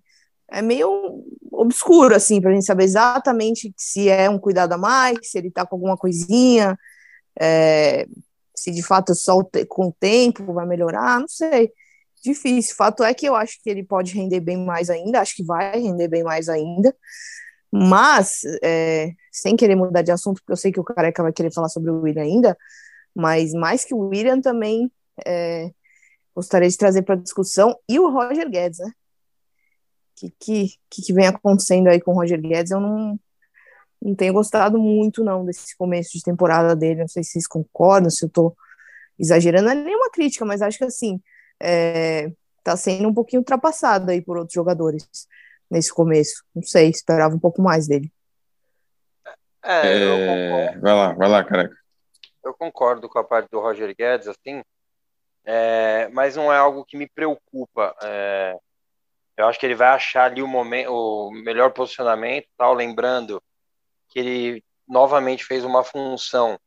[0.52, 1.24] É meio
[1.62, 5.52] obscuro, assim, para a gente saber exatamente se é um cuidado a mais, se ele
[5.52, 6.78] tá com alguma coisinha,
[7.39, 8.08] é,
[8.56, 11.71] se de fato só com o tempo vai melhorar, não sei
[12.24, 12.76] difícil.
[12.76, 15.80] Fato é que eu acho que ele pode render bem mais ainda, acho que vai
[15.80, 16.95] render bem mais ainda.
[17.71, 21.54] Mas, é, sem querer mudar de assunto, porque eu sei que o Careca vai querer
[21.54, 22.58] falar sobre o William ainda,
[23.15, 24.91] mas mais que o William também
[25.26, 25.71] é,
[26.36, 28.91] gostaria de trazer para discussão, e o Roger Guedes, né?
[30.27, 33.19] O que, que, que vem acontecendo aí com o Roger Guedes, eu não,
[34.01, 37.01] não tenho gostado muito, não, desse começo de temporada dele.
[37.01, 38.55] Não sei se vocês concordam, se eu estou
[39.19, 39.65] exagerando.
[39.65, 41.21] Não é nenhuma crítica, mas acho que assim,
[41.60, 45.07] está é, sendo um pouquinho ultrapassado aí por outros jogadores
[45.69, 46.43] nesse começo.
[46.53, 48.12] Não sei, esperava um pouco mais dele.
[49.63, 51.75] É, é vai lá, vai lá, careca.
[52.43, 54.63] Eu concordo com a parte do Roger Guedes, assim,
[55.45, 57.95] é, mas não é algo que me preocupa.
[58.01, 58.57] É,
[59.41, 62.73] eu acho que ele vai achar ali o momento, o melhor posicionamento, tal.
[62.73, 63.41] Lembrando
[64.10, 66.60] que ele novamente fez uma função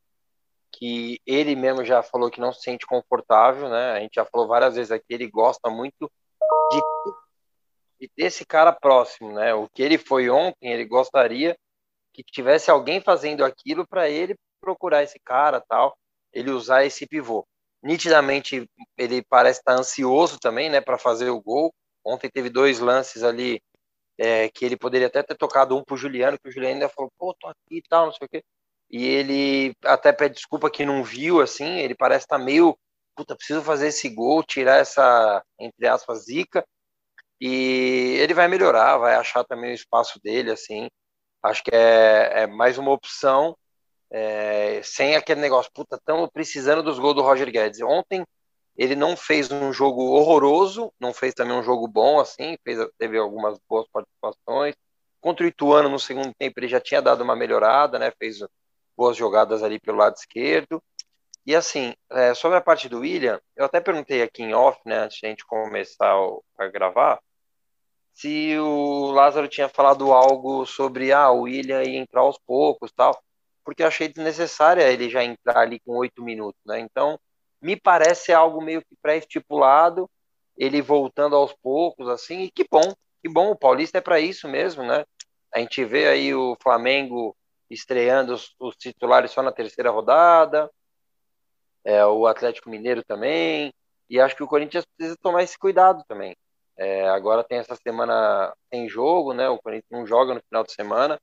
[0.72, 3.92] que ele mesmo já falou que não se sente confortável, né?
[3.92, 6.10] A gente já falou várias vezes aqui, ele gosta muito
[6.72, 6.82] de,
[8.00, 9.54] de ter esse cara próximo, né?
[9.54, 11.56] O que ele foi ontem, ele gostaria
[12.12, 15.96] que tivesse alguém fazendo aquilo para ele procurar esse cara, tal,
[16.32, 17.46] ele usar esse pivô.
[17.82, 21.72] Nitidamente ele parece estar ansioso também, né, para fazer o gol.
[22.04, 23.60] Ontem teve dois lances ali
[24.18, 27.10] é, que ele poderia até ter tocado um pro Juliano, que o Juliano ainda falou,
[27.18, 28.42] pô, tô aqui e tal, não sei o quê.
[28.90, 32.76] E ele até pede desculpa que não viu, assim, ele parece estar tá meio,
[33.16, 36.64] puta, preciso fazer esse gol, tirar essa, entre aspas, zica,
[37.40, 40.88] e ele vai melhorar, vai achar também o espaço dele, assim,
[41.42, 43.56] acho que é, é mais uma opção,
[44.10, 47.80] é, sem aquele negócio, puta, estamos precisando dos gols do Roger Guedes.
[47.82, 48.24] Ontem
[48.76, 53.18] ele não fez um jogo horroroso, não fez também um jogo bom, assim, fez, teve
[53.18, 54.74] algumas boas participações,
[55.20, 58.38] contra o Ituano no segundo tempo ele já tinha dado uma melhorada, né, fez
[58.96, 60.82] boas jogadas ali pelo lado esquerdo.
[61.46, 64.98] E assim, é, sobre a parte do William, eu até perguntei aqui em off, né,
[64.98, 66.14] antes de a gente começar
[66.58, 67.20] a gravar,
[68.14, 73.20] se o Lázaro tinha falado algo sobre ah, o William ia entrar aos poucos tal,
[73.64, 76.78] porque eu achei desnecessária ele já entrar ali com oito minutos, né?
[76.78, 77.18] Então,
[77.64, 80.09] me parece algo meio que pré-estipulado,
[80.55, 84.46] ele voltando aos poucos, assim, e que bom, que bom, o Paulista é para isso
[84.46, 85.03] mesmo, né?
[85.53, 87.35] A gente vê aí o Flamengo
[87.70, 90.70] estreando os, os titulares só na terceira rodada,
[91.83, 93.72] é, o Atlético Mineiro também,
[94.11, 96.37] e acho que o Corinthians precisa tomar esse cuidado também.
[96.77, 99.48] É, agora tem essa semana tem jogo, né?
[99.48, 101.18] O Corinthians não joga no final de semana,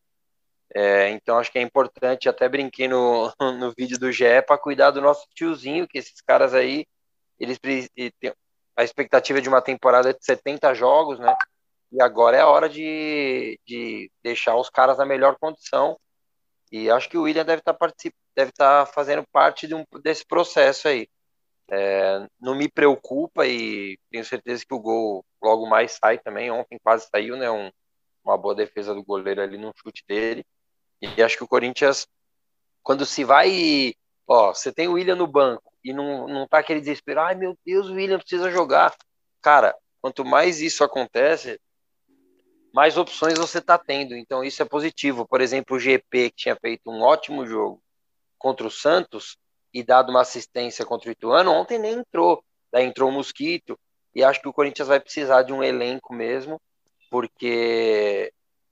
[0.76, 4.92] é, então acho que é importante, até brinquei no, no vídeo do GE, para cuidar
[4.92, 6.86] do nosso tiozinho, que esses caras aí,
[7.40, 7.60] eles
[8.76, 11.36] a expectativa de uma temporada de 70 jogos, né?
[11.92, 15.98] E agora é a hora de, de deixar os caras na melhor condição
[16.72, 17.94] e acho que o William deve estar tá
[18.36, 21.08] deve estar tá fazendo parte de um, desse processo aí.
[21.70, 26.50] É, não me preocupa e tenho certeza que o gol logo mais sai também.
[26.50, 27.52] Ontem quase saiu, né?
[27.52, 27.70] Um,
[28.24, 30.46] uma boa defesa do goleiro ali no chute dele.
[31.02, 32.08] E acho que o Corinthians,
[32.84, 33.96] quando se vai,
[34.28, 37.58] ó, você tem o William no banco e não, não tá aquele desespero, ai meu
[37.66, 38.96] Deus, o William precisa jogar.
[39.42, 41.60] Cara, quanto mais isso acontece,
[42.74, 44.16] mais opções você tá tendo.
[44.16, 45.28] Então isso é positivo.
[45.28, 47.82] Por exemplo, o GP, que tinha feito um ótimo jogo
[48.38, 49.38] contra o Santos
[49.74, 52.44] e dado uma assistência contra o Ituano, ontem nem entrou.
[52.72, 53.78] Daí entrou o Mosquito.
[54.14, 56.62] E acho que o Corinthians vai precisar de um elenco mesmo,
[57.10, 58.32] porque,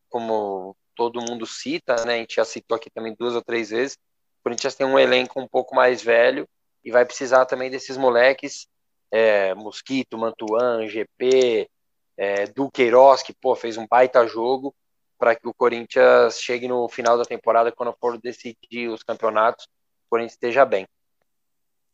[0.09, 2.15] como todo mundo cita, né?
[2.15, 3.93] A gente já citou aqui também duas ou três vezes.
[3.93, 6.45] O Corinthians tem um elenco um pouco mais velho
[6.83, 8.67] e vai precisar também desses moleques,
[9.09, 11.69] é, Mosquito, Mantuan, GP,
[12.17, 14.75] é, Duqueiroz, que pô, fez um baita jogo,
[15.17, 19.65] para que o Corinthians chegue no final da temporada, quando for decidir os campeonatos,
[20.05, 20.85] o Corinthians esteja bem.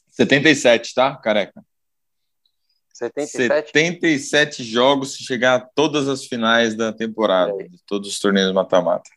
[0.07, 1.63] 77, tá, careca?
[2.95, 3.71] 77?
[3.73, 7.67] 77 jogos se chegar a todas as finais da temporada, é.
[7.67, 9.09] de todos os torneios mata-mata.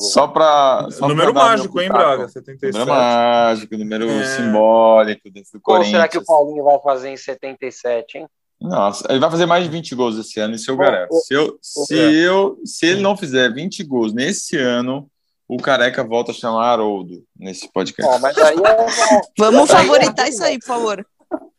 [0.00, 0.88] Só para.
[1.02, 2.28] Número pra mágico, hein, Braga?
[2.28, 2.72] 77.
[2.72, 4.24] Número mágico, número é.
[4.24, 8.26] simbólico desse do Qual será que o Paulinho vai fazer em 77, hein?
[8.60, 11.14] Nossa, ele vai fazer mais de 20 gols esse ano, isso eu garanto.
[11.14, 15.08] Se, eu, se, eu, se ele não fizer 20 gols nesse ano,
[15.46, 18.20] o Careca volta a chamar Haroldo nesse podcast.
[18.20, 19.20] mas aí é...
[19.38, 21.06] Vamos favoritar isso aí, por favor.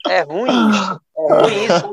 [0.08, 0.72] É ruim,
[1.18, 1.90] é ruim isso.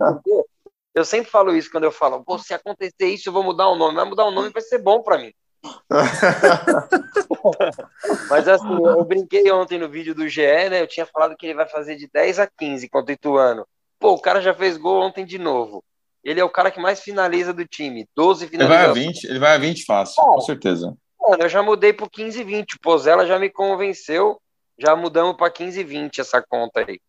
[0.94, 3.76] Eu sempre falo isso quando eu falo, Pô, se acontecer isso, eu vou mudar o
[3.76, 3.96] nome.
[3.96, 5.32] Vai mudar o nome vai ser bom para mim.
[8.28, 10.82] Mas assim, eu brinquei ontem no vídeo do GE, né?
[10.82, 13.66] Eu tinha falado que ele vai fazer de 10 a 15 contra o Ituano.
[13.98, 15.82] Pô, o cara já fez gol ontem de novo.
[16.24, 18.06] Ele é o cara que mais finaliza do time.
[18.14, 18.96] 12 finalizações.
[18.96, 20.94] Ele vai a 20, ele vai a 20 fácil, com certeza.
[21.20, 22.74] Mano, eu já mudei pro 15 e 20.
[22.74, 24.40] O Pozella já me convenceu.
[24.78, 27.00] Já mudamos para 15 e 20 essa conta aí.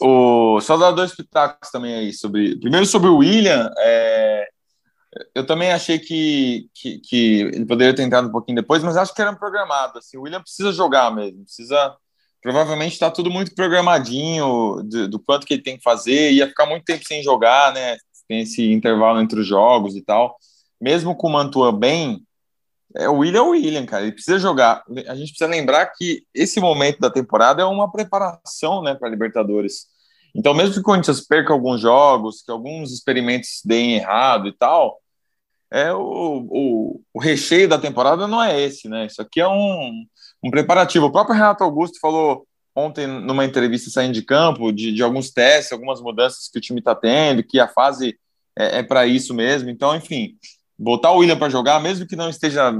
[0.00, 2.58] O, só dar dois pitacos também aí sobre.
[2.58, 3.70] Primeiro sobre o William.
[3.78, 4.48] É,
[5.34, 9.14] eu também achei que, que, que, ele poderia ter entrado um pouquinho depois, mas acho
[9.14, 9.98] que era programado.
[9.98, 11.44] Assim, o William precisa jogar mesmo.
[11.44, 11.96] Precisa.
[12.42, 16.32] Provavelmente está tudo muito programadinho do, do, quanto que ele tem que fazer.
[16.32, 17.96] Ia ficar muito tempo sem jogar, né?
[18.28, 20.36] Tem esse intervalo entre os jogos e tal.
[20.80, 22.24] Mesmo com o Mantua bem,
[22.96, 24.02] é, o William é o William, cara.
[24.02, 24.82] Ele precisa jogar.
[25.06, 29.86] A gente precisa lembrar que esse momento da temporada é uma preparação, né, para Libertadores.
[30.34, 35.00] Então, mesmo que o Corinthians perca alguns jogos, que alguns experimentos deem errado e tal,
[35.70, 39.06] é o, o, o recheio da temporada não é esse, né?
[39.06, 40.04] Isso aqui é um,
[40.42, 41.06] um preparativo.
[41.06, 45.72] O próprio Renato Augusto falou ontem numa entrevista saindo de campo de, de alguns testes,
[45.72, 48.18] algumas mudanças que o time está tendo, que a fase
[48.56, 49.70] é, é para isso mesmo.
[49.70, 50.36] Então, enfim,
[50.80, 52.72] botar o William para jogar, mesmo que não esteja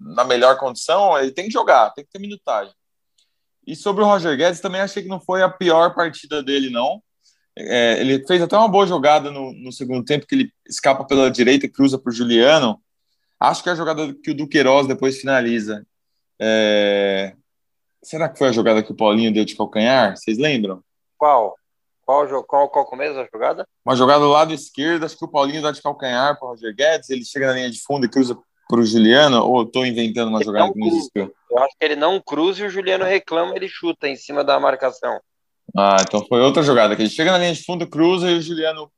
[0.00, 2.72] na melhor condição, ele tem que jogar, tem que ter minutagem.
[3.66, 7.02] E sobre o Roger Guedes, também achei que não foi a pior partida dele, não.
[7.56, 11.30] É, ele fez até uma boa jogada no, no, segundo tempo, que ele escapa pela
[11.30, 12.80] direita e cruza para o Juliano.
[13.38, 15.86] Acho que é a jogada que o Duqueiroz depois finaliza.
[16.40, 17.36] É...
[18.02, 20.16] Será que foi a jogada que o Paulinho deu de calcanhar?
[20.16, 20.82] Vocês lembram?
[21.18, 21.54] Qual?
[22.12, 23.66] Qual, qual, qual começo da jogada?
[23.84, 26.74] Uma jogada do lado esquerdo, acho que o Paulinho dá de calcanhar para o Roger
[26.74, 28.36] Guedes, ele chega na linha de fundo e cruza
[28.68, 31.32] para o Juliano, ou estou inventando uma ele jogada que não existiu?
[31.50, 34.60] Eu acho que ele não cruza e o Juliano reclama, ele chuta em cima da
[34.60, 35.18] marcação.
[35.76, 38.42] Ah, então foi outra jogada, que ele chega na linha de fundo, cruza e o
[38.42, 38.92] Juliano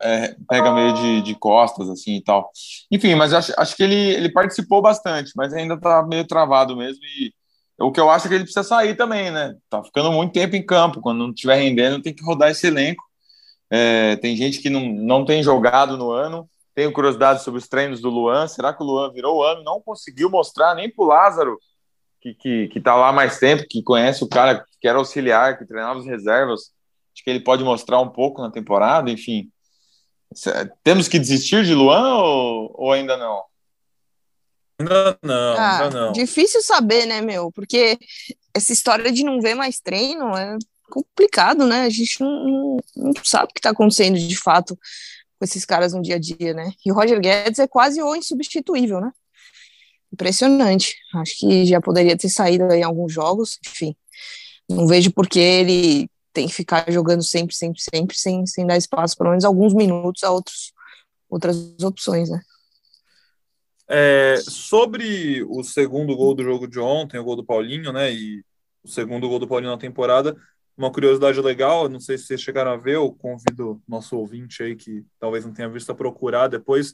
[0.00, 2.50] é, pega meio de, de costas, assim e tal.
[2.90, 7.04] Enfim, mas acho, acho que ele, ele participou bastante, mas ainda está meio travado mesmo
[7.04, 7.34] e
[7.78, 9.54] o que eu acho é que ele precisa sair também, né?
[9.68, 11.00] Tá ficando muito tempo em campo.
[11.00, 13.04] Quando não estiver rendendo, tem que rodar esse elenco.
[13.70, 16.48] É, tem gente que não, não tem jogado no ano.
[16.74, 18.48] Tenho curiosidade sobre os treinos do Luan.
[18.48, 19.62] Será que o Luan virou o ano?
[19.62, 21.58] Não conseguiu mostrar nem pro Lázaro,
[22.20, 25.66] que, que, que tá lá mais tempo, que conhece o cara que era auxiliar, que
[25.66, 26.72] treinava as reservas.
[27.14, 29.50] Acho que ele pode mostrar um pouco na temporada, enfim.
[30.82, 33.42] Temos que desistir de Luan ou, ou ainda não?
[34.78, 36.12] Ainda não, ah, ainda não.
[36.12, 37.50] Difícil saber, né, meu?
[37.50, 37.98] Porque
[38.52, 40.56] essa história de não ver mais treino é
[40.90, 41.82] complicado, né?
[41.82, 44.76] A gente não, não, sabe o que está acontecendo de fato
[45.38, 46.70] com esses caras no dia a dia, né?
[46.84, 49.12] E o Roger Guedes é quase o insubstituível, né?
[50.12, 50.96] Impressionante.
[51.14, 53.96] Acho que já poderia ter saído em alguns jogos, enfim.
[54.68, 58.76] Não vejo por que ele tem que ficar jogando sempre, sempre, sempre, sem, sem dar
[58.76, 60.72] espaço, pelo menos alguns minutos a outros,
[61.30, 62.40] outras opções, né?
[63.88, 68.12] É, sobre o segundo gol do jogo de ontem, o gol do Paulinho, né?
[68.12, 68.44] E
[68.82, 70.36] o segundo gol do Paulinho na temporada,
[70.76, 74.76] uma curiosidade legal, não sei se vocês chegaram a ver, eu convido nosso ouvinte aí
[74.76, 76.92] que talvez não tenha visto a procurar depois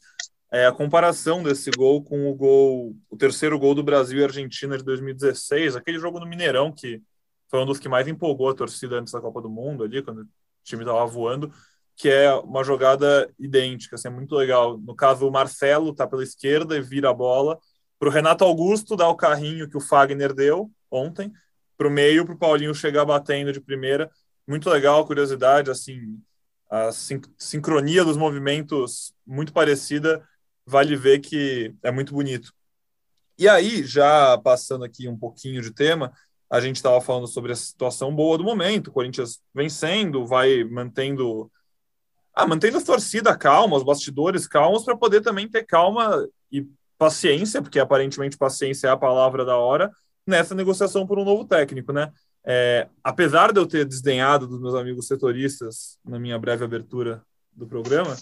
[0.53, 4.77] é, a comparação desse gol com o gol, o terceiro gol do Brasil e Argentina
[4.77, 7.03] de 2016, aquele jogo no Mineirão que
[7.49, 10.23] foi um dos que mais empolgou a torcida antes da Copa do Mundo ali, quando
[10.23, 10.29] o
[10.63, 11.53] time estava voando
[12.03, 14.77] que é uma jogada idêntica, assim, é muito legal.
[14.77, 17.61] No caso, o Marcelo tá pela esquerda e vira a bola
[17.97, 21.33] para o Renato Augusto dar o carrinho que o Fagner deu ontem,
[21.79, 24.11] para o meio, para o Paulinho chegar batendo de primeira.
[24.49, 26.21] Muito legal, curiosidade, assim,
[26.69, 26.91] a
[27.39, 30.27] sincronia dos movimentos muito parecida,
[30.67, 32.53] vale ver que é muito bonito.
[33.39, 36.13] E aí, já passando aqui um pouquinho de tema,
[36.51, 41.49] a gente estava falando sobre a situação boa do momento, Corinthians vencendo, vai mantendo
[42.35, 46.67] ah, mantendo a torcida calma, os bastidores calmos, para poder também ter calma e
[46.97, 49.91] paciência, porque aparentemente paciência é a palavra da hora,
[50.27, 52.13] nessa negociação por um novo técnico, né?
[52.45, 57.67] É, apesar de eu ter desdenhado dos meus amigos setoristas na minha breve abertura do
[57.67, 58.17] programa,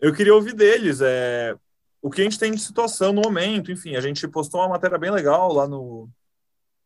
[0.00, 1.54] eu queria ouvir deles é,
[2.02, 3.70] o que a gente tem de situação no momento.
[3.70, 6.08] Enfim, a gente postou uma matéria bem legal lá no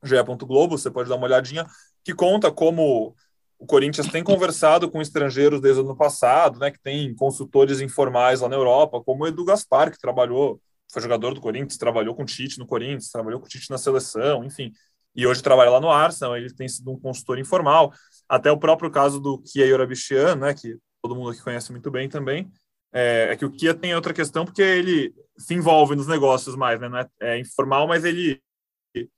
[0.02, 0.14] GE.
[0.40, 1.66] Globo, você pode dar uma olhadinha,
[2.04, 3.14] que conta como
[3.58, 8.40] o Corinthians tem conversado com estrangeiros desde o ano passado, né, que tem consultores informais
[8.40, 10.60] lá na Europa, como o Edu Gaspar, que trabalhou,
[10.92, 13.76] foi jogador do Corinthians, trabalhou com o Tite no Corinthians, trabalhou com o Tite na
[13.76, 14.72] seleção, enfim,
[15.14, 17.92] e hoje trabalha lá no Arsenal, ele tem sido um consultor informal,
[18.28, 22.08] até o próprio caso do Kia Yorabichian, né, que todo mundo aqui conhece muito bem
[22.08, 22.48] também,
[22.92, 26.80] é, é, que o Kia tem outra questão porque ele se envolve nos negócios mais,
[26.80, 28.40] né, é, é informal, mas ele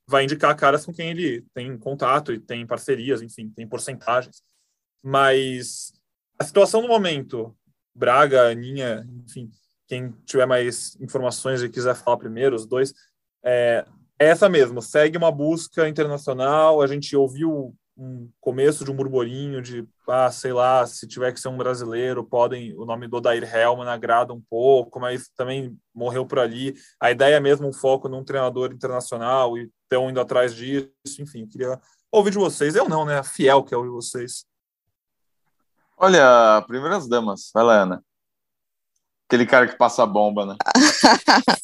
[0.06, 4.42] vai indicar caras com quem ele tem contato e tem parcerias, enfim, tem porcentagens.
[5.02, 5.92] Mas
[6.38, 7.56] a situação no momento,
[7.94, 9.50] Braga, Aninha, enfim,
[9.86, 12.92] quem tiver mais informações e quiser falar primeiro, os dois,
[13.44, 13.84] é,
[14.18, 19.60] é essa mesmo, segue uma busca internacional, a gente ouviu um começo de um burburinho
[19.60, 23.44] de, ah, sei lá, se tiver que ser um brasileiro, podem, o nome do Odair
[23.44, 26.74] Helman agrada um pouco, mas também morreu por ali.
[26.98, 31.46] A ideia é mesmo um foco num treinador internacional e estão indo atrás disso, enfim,
[31.46, 31.78] queria
[32.10, 32.74] ouvir de vocês.
[32.74, 33.22] Eu não, né?
[33.22, 34.46] Fiel que é ouvir vocês.
[35.98, 38.04] Olha, primeiras damas, vai lá, Ana.
[39.28, 40.56] Aquele cara que passa a bomba, né?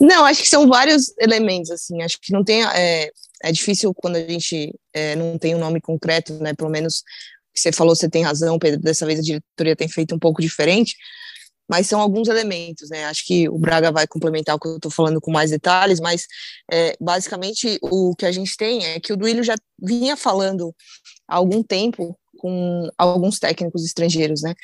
[0.00, 4.16] não, acho que são vários elementos, assim, acho que não tem, é, é difícil quando
[4.16, 6.54] a gente é, não tem um nome concreto, né?
[6.54, 7.02] Pelo menos
[7.54, 8.80] que você falou, você tem razão, Pedro.
[8.80, 10.96] Dessa vez a diretoria tem feito um pouco diferente,
[11.68, 13.04] mas são alguns elementos, né?
[13.04, 16.26] Acho que o Braga vai complementar o que eu estou falando com mais detalhes, mas
[16.70, 20.74] é, basicamente o que a gente tem é que o Duílio já vinha falando
[21.28, 24.54] há algum tempo com alguns técnicos estrangeiros, né?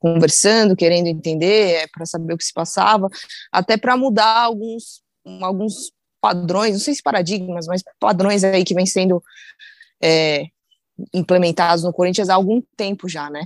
[0.00, 3.08] Conversando, querendo entender, é, para saber o que se passava,
[3.52, 5.02] até para mudar alguns,
[5.42, 9.22] alguns padrões, não sei se paradigmas, mas padrões aí que vem sendo
[10.02, 10.44] é,
[11.12, 13.44] implementados no Corinthians há algum tempo já, né?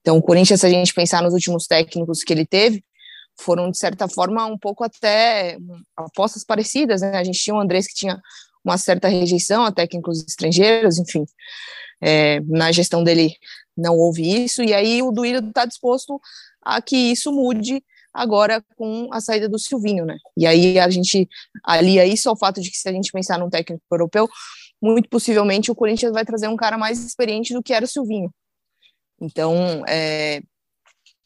[0.00, 2.84] Então, o Corinthians, se a gente pensar nos últimos técnicos que ele teve,
[3.40, 5.56] foram, de certa forma, um pouco até
[5.96, 7.16] apostas parecidas, né?
[7.16, 8.20] A gente tinha o Andrés que tinha
[8.64, 11.24] uma certa rejeição a técnicos estrangeiros, enfim.
[12.00, 13.34] É, na gestão dele
[13.76, 16.20] não houve isso, e aí o Duílio está disposto
[16.62, 17.82] a que isso mude
[18.18, 20.16] agora com a saída do Silvinho, né?
[20.36, 21.28] E aí a gente
[21.64, 24.28] alia isso ao fato de que se a gente pensar num técnico europeu,
[24.80, 28.32] muito possivelmente o Corinthians vai trazer um cara mais experiente do que era o Silvinho.
[29.20, 30.40] Então, é,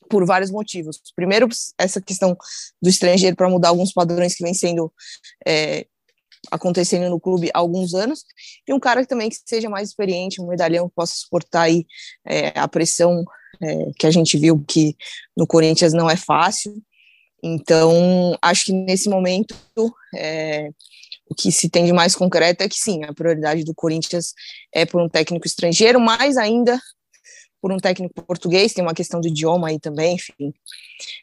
[0.09, 1.01] por vários motivos.
[1.17, 2.37] Primeiro, essa questão
[2.81, 4.93] do estrangeiro para mudar alguns padrões que vem sendo
[5.47, 5.87] é,
[6.51, 8.25] acontecendo no clube há alguns anos,
[8.67, 11.87] e um cara também que seja mais experiente, um medalhão que possa suportar aí
[12.27, 13.25] é, a pressão
[13.63, 14.97] é, que a gente viu que
[15.37, 16.75] no Corinthians não é fácil.
[17.43, 19.55] Então, acho que nesse momento
[20.15, 20.71] é,
[21.29, 24.35] o que se tem de mais concreto é que sim, a prioridade do Corinthians
[24.73, 26.81] é por um técnico estrangeiro, mais ainda
[27.61, 30.53] por um técnico português, tem uma questão de idioma aí também, enfim.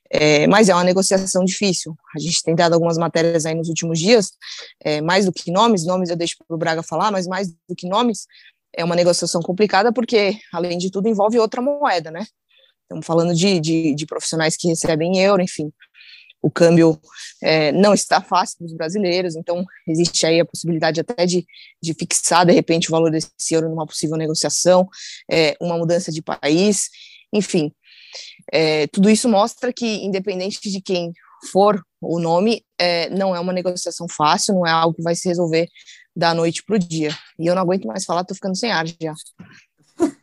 [0.10, 1.94] É, mas é uma negociação difícil.
[2.15, 4.31] A gente tem dado algumas matérias aí nos últimos dias,
[4.79, 7.75] é, mais do que nomes, nomes eu deixo para o Braga falar, mas mais do
[7.75, 8.25] que nomes,
[8.75, 12.25] é uma negociação complicada porque, além de tudo, envolve outra moeda, né?
[12.83, 15.71] Estamos falando de, de, de profissionais que recebem euro, enfim.
[16.41, 16.99] O câmbio
[17.43, 21.45] é, não está fácil para os brasileiros, então existe aí a possibilidade até de,
[21.83, 24.87] de fixar, de repente, o valor desse euro numa possível negociação,
[25.29, 26.89] é, uma mudança de país,
[27.33, 27.71] enfim.
[28.51, 31.11] É, tudo isso mostra que, independente de quem
[31.51, 35.27] for o nome, é, não é uma negociação fácil, não é algo que vai se
[35.27, 35.67] resolver
[36.19, 37.11] da noite para o dia.
[37.39, 39.13] E eu não aguento mais falar, tô ficando sem ar já.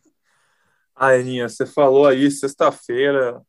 [0.94, 3.42] Ai, Aninha, você falou aí sexta-feira.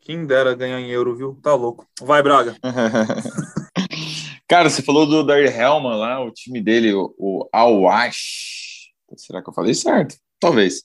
[0.00, 1.38] Quem dera ganhar em euro, viu?
[1.42, 1.86] Tá louco.
[2.00, 2.56] Vai, Braga.
[4.48, 8.90] Cara, você falou do Daryl Helman lá, o time dele, o, o Al-Wash.
[9.16, 10.16] Será que eu falei certo?
[10.38, 10.82] Talvez.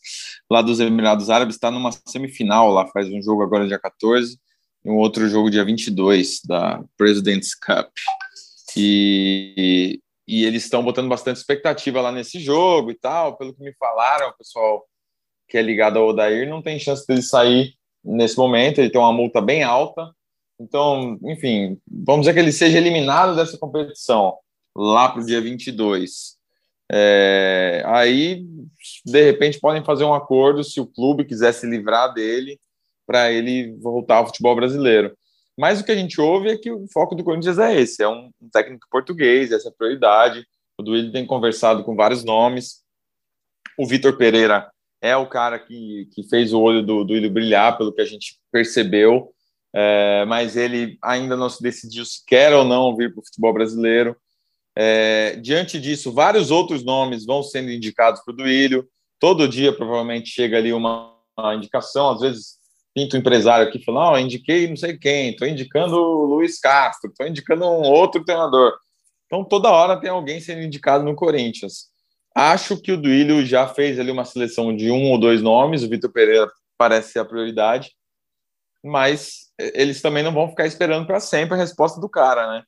[0.50, 4.40] Lá dos Emirados Árabes, está numa semifinal lá, faz um jogo agora dia 14
[4.86, 7.90] e um outro jogo dia 22 da President's Cup.
[8.78, 13.38] E, e eles estão botando bastante expectativa lá nesse jogo e tal.
[13.38, 14.86] Pelo que me falaram, o pessoal
[15.48, 17.74] que é ligado ao Odair não tem chance dele sair
[18.04, 18.80] nesse momento.
[18.80, 20.12] Ele tem uma multa bem alta
[20.60, 24.38] Então, enfim, vamos dizer que ele seja eliminado dessa competição
[24.76, 26.36] lá para o dia 22.
[26.92, 28.46] É, aí,
[29.06, 32.60] de repente, podem fazer um acordo se o clube quiser se livrar dele
[33.06, 35.18] para ele voltar ao futebol brasileiro.
[35.58, 38.08] Mas o que a gente ouve é que o foco do Corinthians é esse: é
[38.08, 40.46] um, técnico português, essa é a prioridade.
[40.78, 42.84] O Duílio tem conversado com vários nomes.
[43.78, 44.70] O Vitor Pereira
[45.02, 48.40] é o cara que, que fez o olho do Duílio brilhar, pelo que a gente
[48.52, 49.34] percebeu.
[49.76, 53.54] É, mas ele ainda não se decidiu se quer ou não vir para o futebol
[53.54, 54.16] brasileiro.
[54.76, 58.88] É, diante disso, vários outros nomes vão sendo indicados para o Duílio.
[59.20, 62.12] Todo dia, provavelmente, chega ali uma, uma indicação.
[62.12, 62.58] Às vezes,
[62.98, 67.12] pinta um empresário aqui falando: oh, indiquei não sei quem, estou indicando o Luiz Castro,
[67.12, 68.74] estou indicando um outro treinador.
[69.28, 71.90] Então, toda hora tem alguém sendo indicado no Corinthians.
[72.36, 75.90] Acho que o Duílio já fez ali uma seleção de um ou dois nomes, o
[75.90, 77.92] Vitor Pereira parece ser a prioridade,
[78.84, 82.64] mas eles também não vão ficar esperando para sempre a resposta do cara, né?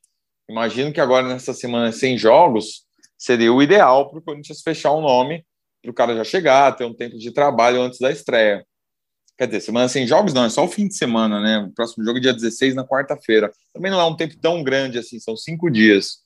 [0.49, 2.83] Imagino que agora, nessa semana sem jogos,
[3.17, 5.45] seria o ideal para o Corinthians fechar um nome,
[5.81, 8.65] para o cara já chegar, ter um tempo de trabalho antes da estreia.
[9.39, 11.59] Quer dizer, semana sem jogos não, é só o fim de semana, né?
[11.59, 13.49] O próximo jogo é dia 16, na quarta-feira.
[13.73, 16.17] Também não é um tempo tão grande assim, são cinco dias.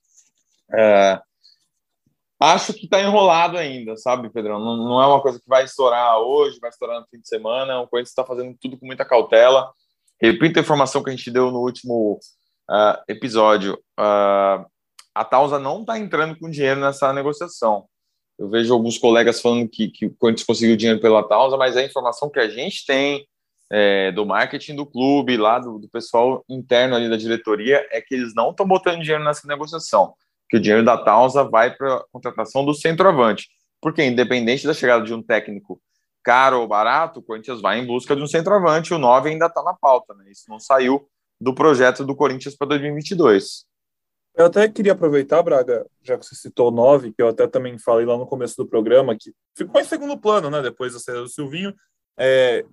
[0.74, 1.22] É...
[2.40, 4.60] Acho que está enrolado ainda, sabe, Pedrão?
[4.60, 7.82] Não, não, é uma coisa que vai estourar hoje, vai estourar no fim de semana.
[7.82, 9.72] O Corinthians está fazendo tudo com muita cautela.
[10.20, 12.20] Repito a informação que a gente deu no último
[12.68, 14.66] uh, episódio, uh,
[15.14, 17.86] a Tausa não está entrando com dinheiro nessa negociação.
[18.44, 21.84] Eu vejo alguns colegas falando que, que o Corinthians conseguiu dinheiro pela Tausa, mas a
[21.84, 23.26] informação que a gente tem
[23.72, 28.14] é, do marketing do clube, lá do, do, pessoal interno ali da diretoria, é que
[28.14, 30.14] eles não estão botando dinheiro nessa negociação,
[30.50, 33.48] que o dinheiro da Tausa vai para a contratação do centroavante.
[33.82, 35.82] Porque, independente da chegada de um técnico
[36.22, 39.64] caro ou barato, o Corinthians vai em busca de um centroavante, o 9 ainda está
[39.64, 40.26] na pauta, né?
[40.30, 41.08] Isso não saiu
[41.40, 43.64] do projeto do Corinthians para 2022.
[44.36, 47.78] Eu até queria aproveitar, Braga, já que você citou o 9, que eu até também
[47.78, 51.22] falei lá no começo do programa, que ficou em segundo plano, né, depois da saída
[51.22, 51.74] do Silvinho,
[52.18, 52.66] é,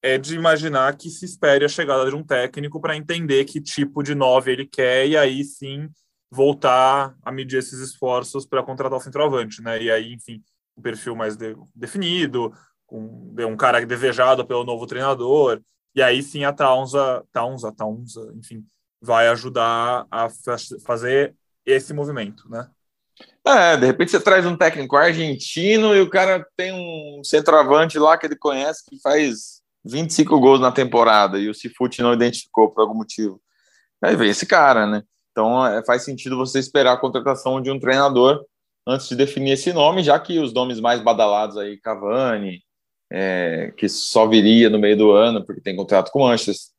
[0.00, 4.02] é de imaginar que se espere a chegada de um técnico para entender que tipo
[4.02, 5.88] de 9 ele quer e aí sim
[6.30, 9.82] voltar a medir esses esforços para contratar o centroavante, né?
[9.82, 10.42] E aí, enfim,
[10.76, 12.52] um perfil mais de, definido,
[12.86, 15.60] com um cara desejado pelo novo treinador,
[15.94, 18.64] e aí sim a Taunza, Taunza, Taunza, enfim,
[19.00, 20.28] vai ajudar a
[20.84, 21.34] fazer
[21.64, 22.68] esse movimento, né?
[23.44, 28.16] É, de repente você traz um técnico argentino e o cara tem um centroavante lá
[28.18, 32.82] que ele conhece que faz 25 gols na temporada e o Cifute não identificou por
[32.82, 33.40] algum motivo.
[34.02, 35.02] Aí vem esse cara, né?
[35.32, 38.44] Então é, faz sentido você esperar a contratação de um treinador
[38.86, 42.62] antes de definir esse nome, já que os nomes mais badalados aí, Cavani,
[43.10, 46.74] é, que só viria no meio do ano, porque tem contrato com Manchester.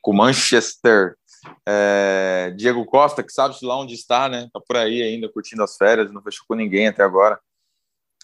[0.00, 1.16] Com Manchester.
[1.66, 4.48] É, Diego Costa, que sabe lá onde está, né?
[4.52, 7.38] Tá por aí ainda curtindo as férias, não fechou com ninguém até agora.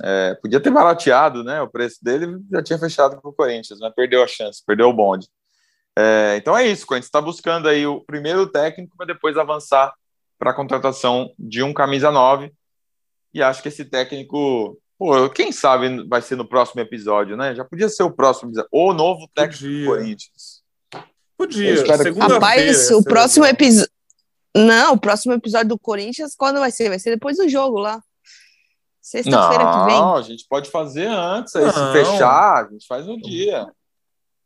[0.03, 1.61] É, podia ter barateado, né?
[1.63, 4.93] O preço dele já tinha fechado com o Corinthians, mas perdeu a chance, perdeu o
[4.93, 5.29] bonde.
[5.97, 9.95] É, então é isso, gente está buscando aí o primeiro técnico para depois avançar
[10.39, 12.53] para a contratação de um camisa 9.
[13.33, 17.55] E acho que esse técnico Pô, quem sabe vai ser no próximo episódio, né?
[17.55, 20.64] Já podia ser o próximo, o novo técnico do Corinthians.
[21.47, 21.85] Podia.
[22.29, 23.91] Rapaz, o próximo episódio.
[24.57, 26.89] Não, o próximo episódio do Corinthians, quando vai ser?
[26.89, 28.01] Vai ser depois do jogo lá.
[29.03, 30.01] Sexta-feira que vem.
[30.01, 33.67] Não, a gente pode fazer antes, aí se fechar, a gente faz no dia.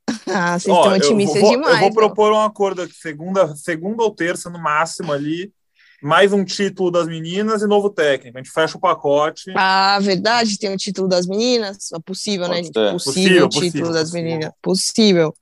[0.27, 1.75] ah, vocês estão otimistas demais.
[1.75, 5.53] Eu vou propor um acordo aqui, segunda, segunda ou terça, no máximo, ali,
[6.03, 8.39] mais um título das meninas e novo técnico.
[8.39, 9.53] A gente fecha o pacote.
[9.55, 11.93] Ah, verdade, tem o título das meninas.
[11.93, 12.93] É possível, né, Pode né?
[12.93, 14.23] Possível, o título possível, das possível.
[14.25, 14.53] meninas.
[14.61, 15.35] Possível.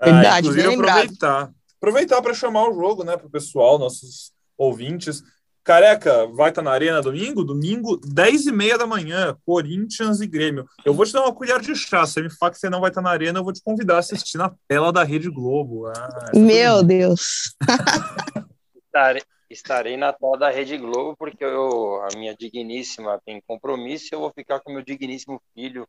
[0.00, 0.98] Ah, verdade, lembrado.
[0.98, 5.22] Aproveitar, aproveitar para chamar o jogo, né, para o pessoal, nossos ouvintes.
[5.66, 7.42] Careca, vai estar tá na Arena domingo?
[7.42, 10.64] Domingo, 10 e meia da manhã, Corinthians e Grêmio.
[10.84, 12.06] Eu vou te dar uma colher de chá.
[12.06, 13.96] Se me falar que você não vai estar tá na Arena, eu vou te convidar
[13.96, 15.88] a assistir na tela da Rede Globo.
[15.88, 17.56] Ah, Meu Deus!
[18.86, 24.14] estarei, estarei na tela da Rede Globo, porque eu, a minha digníssima tem compromisso e
[24.14, 25.86] eu vou ficar com meu digníssimo filho.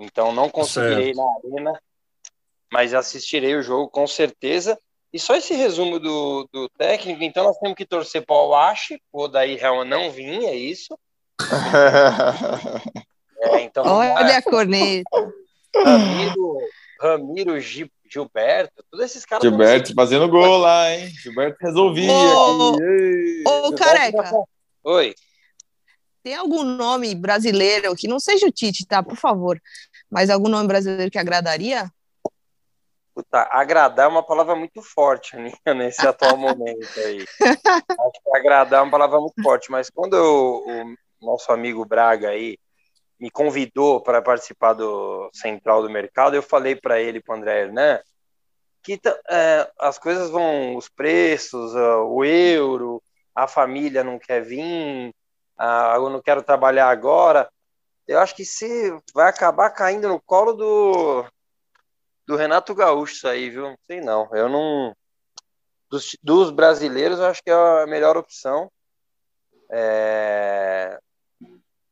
[0.00, 1.80] Então não conseguirei ir na arena,
[2.72, 4.78] mas assistirei o jogo com certeza.
[5.12, 9.00] E só esse resumo do, do técnico, então nós temos que torcer para o Ache,
[9.12, 10.98] o Daí Real não vinha, é isso?
[13.40, 15.04] é, então, Olha a corneta.
[15.76, 16.58] Ramiro,
[17.00, 19.42] Ramiro Gilberto, todos esses caras.
[19.42, 21.08] Gilberto fazendo gol lá, hein?
[21.10, 22.12] Gilberto resolvia.
[22.12, 22.76] Ô,
[23.44, 24.30] ô careca.
[24.84, 25.14] Oi.
[26.22, 29.02] Tem algum nome brasileiro que não seja o Tite, tá?
[29.02, 29.60] Por favor.
[30.10, 31.90] Mas algum nome brasileiro que agradaria?
[33.14, 35.36] Puta, agradar é uma palavra muito forte
[35.76, 37.24] nesse atual momento aí.
[37.40, 40.64] Acho que agradar é uma palavra muito forte, mas quando eu,
[41.20, 42.58] o nosso amigo Braga aí
[43.20, 47.62] me convidou para participar do Central do Mercado, eu falei para ele, para o André
[47.62, 48.00] Hernan,
[48.82, 49.00] que
[49.30, 53.00] é, as coisas vão, os preços, o euro,
[53.32, 55.14] a família não quer vir,
[55.94, 57.48] eu não quero trabalhar agora.
[58.06, 61.24] Eu acho que se vai acabar caindo no colo do,
[62.26, 63.62] do Renato Gaúcho isso aí, viu?
[63.62, 64.28] Não sei não.
[64.34, 64.96] Eu não.
[65.90, 68.70] Dos, dos brasileiros, eu acho que é a melhor opção.
[69.70, 70.98] É...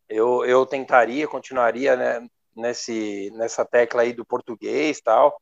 [0.08, 5.40] Eu, eu tentaria, continuaria né, nesse, nessa tecla aí do português tal.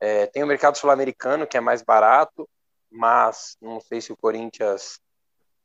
[0.00, 2.48] É, tem o mercado sul-americano, que é mais barato,
[2.90, 4.98] mas não sei se o Corinthians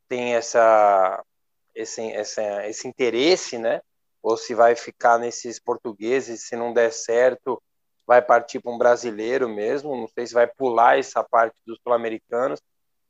[0.07, 1.24] tem essa,
[1.74, 3.82] esse, esse, esse interesse, né?
[4.22, 7.61] Ou se vai ficar nesses portugueses, se não der certo,
[8.08, 12.62] vai partir para um brasileiro mesmo, não sei se vai pular essa parte dos sul-americanos,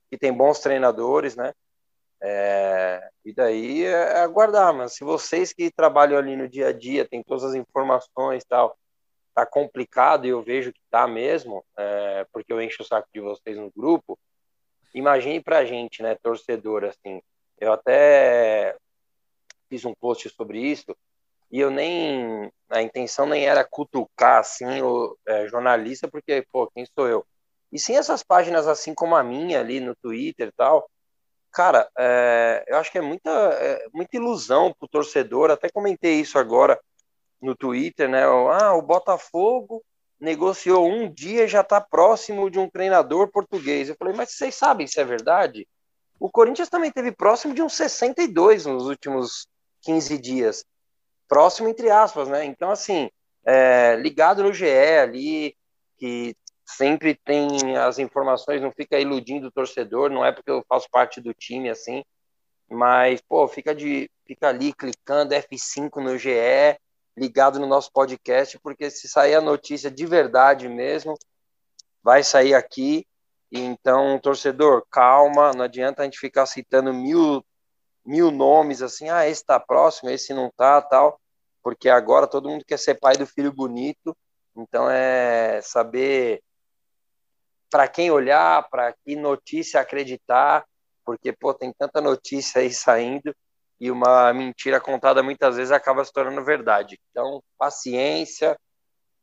[0.10, 1.54] que tem bons treinadores, né?
[2.22, 7.08] É, e daí é aguardar, mas se vocês que trabalham ali no dia a dia,
[7.08, 8.78] tem todas as informações e tal,
[9.34, 13.20] tá complicado e eu vejo que tá mesmo, é, porque eu encho o saco de
[13.20, 14.18] vocês no grupo,
[14.93, 17.22] imagine pra gente, né, torcedor, assim,
[17.60, 18.78] eu até
[19.70, 20.96] fiz um post sobre isso,
[21.56, 26.86] e eu nem a intenção nem era cutucar assim o é, jornalista porque pô quem
[26.86, 27.26] sou eu?
[27.72, 30.89] E sim essas páginas assim como a minha ali no Twitter e tal
[31.53, 35.49] cara é, eu acho que é muita é, muita ilusão pro torcedor.
[35.49, 36.78] Até comentei isso agora
[37.41, 38.24] no Twitter né?
[38.26, 39.82] Ah o Botafogo
[40.20, 43.88] negociou um dia já está próximo de um treinador português.
[43.88, 45.66] Eu falei mas vocês sabem se é verdade?
[46.20, 49.47] O Corinthians também teve próximo de uns 62 nos últimos
[49.84, 50.66] 15 dias
[51.28, 52.45] próximo entre aspas, né?
[52.45, 53.09] Então, assim,
[53.45, 55.55] é, ligado no GE ali,
[55.97, 60.89] que sempre tem as informações, não fica iludindo o torcedor, não é porque eu faço
[60.89, 62.03] parte do time, assim,
[62.69, 66.80] mas, pô, fica, de, fica ali clicando F5 no GE,
[67.15, 71.15] ligado no nosso podcast, porque se sair a notícia de verdade mesmo,
[72.03, 73.05] vai sair aqui.
[73.51, 77.45] Então, torcedor, calma, não adianta a gente ficar citando mil
[78.06, 81.20] mil nomes assim, ah, esse tá próximo, esse não tá, tal,
[81.64, 84.16] porque agora todo mundo quer ser pai do filho bonito,
[84.56, 86.41] então é saber
[87.70, 90.64] para quem olhar, para que notícia acreditar,
[91.03, 93.36] porque pô, tem tanta notícia aí saindo
[93.80, 96.99] e uma mentira contada muitas vezes acaba se tornando verdade.
[97.12, 98.58] Então, paciência,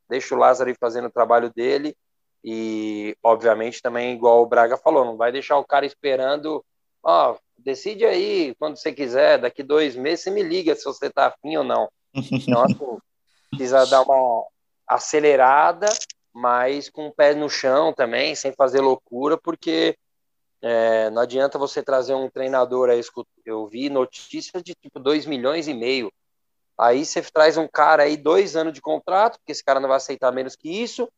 [0.08, 1.96] deixa o Lázaro ir fazendo o trabalho dele
[2.44, 6.64] e, obviamente, também, igual o Braga falou, não vai deixar o cara esperando,
[7.02, 11.26] ó, decide aí quando você quiser, daqui dois meses você me liga se você tá
[11.26, 11.88] afim ou não.
[12.14, 12.98] Então, assim,
[13.50, 14.44] precisa dar uma
[14.86, 15.86] acelerada,
[16.32, 19.96] mas com o pé no chão também, sem fazer loucura, porque
[20.60, 23.00] é, não adianta você trazer um treinador aí,
[23.44, 26.12] eu vi notícias de tipo 2 milhões e meio.
[26.78, 29.96] Aí você traz um cara aí, dois anos de contrato, porque esse cara não vai
[29.98, 31.08] aceitar menos que isso.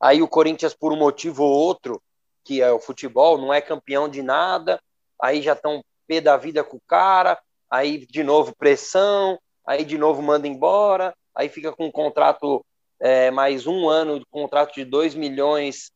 [0.00, 2.02] Aí o Corinthians, por um motivo ou outro,
[2.44, 4.80] que é o futebol, não é campeão de nada,
[5.20, 7.38] aí já estão pé da vida com o cara,
[7.70, 12.64] aí de novo pressão, aí de novo manda embora, aí fica com um contrato
[13.00, 15.90] é, mais um ano de contrato de 2 milhões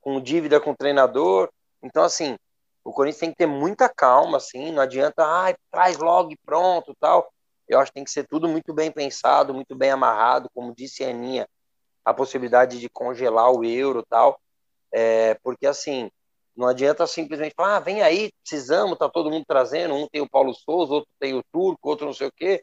[0.00, 1.50] com dívida com o treinador.
[1.82, 2.36] Então, assim,
[2.84, 6.94] o Corinthians tem que ter muita calma, assim, não adianta, ai, traz logo e pronto,
[6.98, 7.30] tal.
[7.68, 11.04] Eu acho que tem que ser tudo muito bem pensado, muito bem amarrado, como disse
[11.04, 11.46] a Aninha,
[12.04, 14.40] a possibilidade de congelar o euro, tal,
[14.92, 16.10] é, porque, assim,
[16.56, 20.28] não adianta simplesmente falar, ah, vem aí, precisamos, tá todo mundo trazendo, um tem o
[20.28, 22.62] Paulo Souza, outro tem o Turco, outro não sei o quê,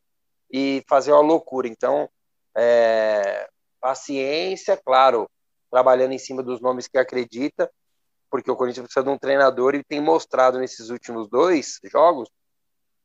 [0.52, 1.68] e fazer uma loucura.
[1.68, 2.10] Então,
[2.56, 3.48] é,
[3.80, 5.30] paciência, claro,
[5.72, 7.72] trabalhando em cima dos nomes que acredita,
[8.30, 12.30] porque o Corinthians precisa de um treinador e tem mostrado nesses últimos dois jogos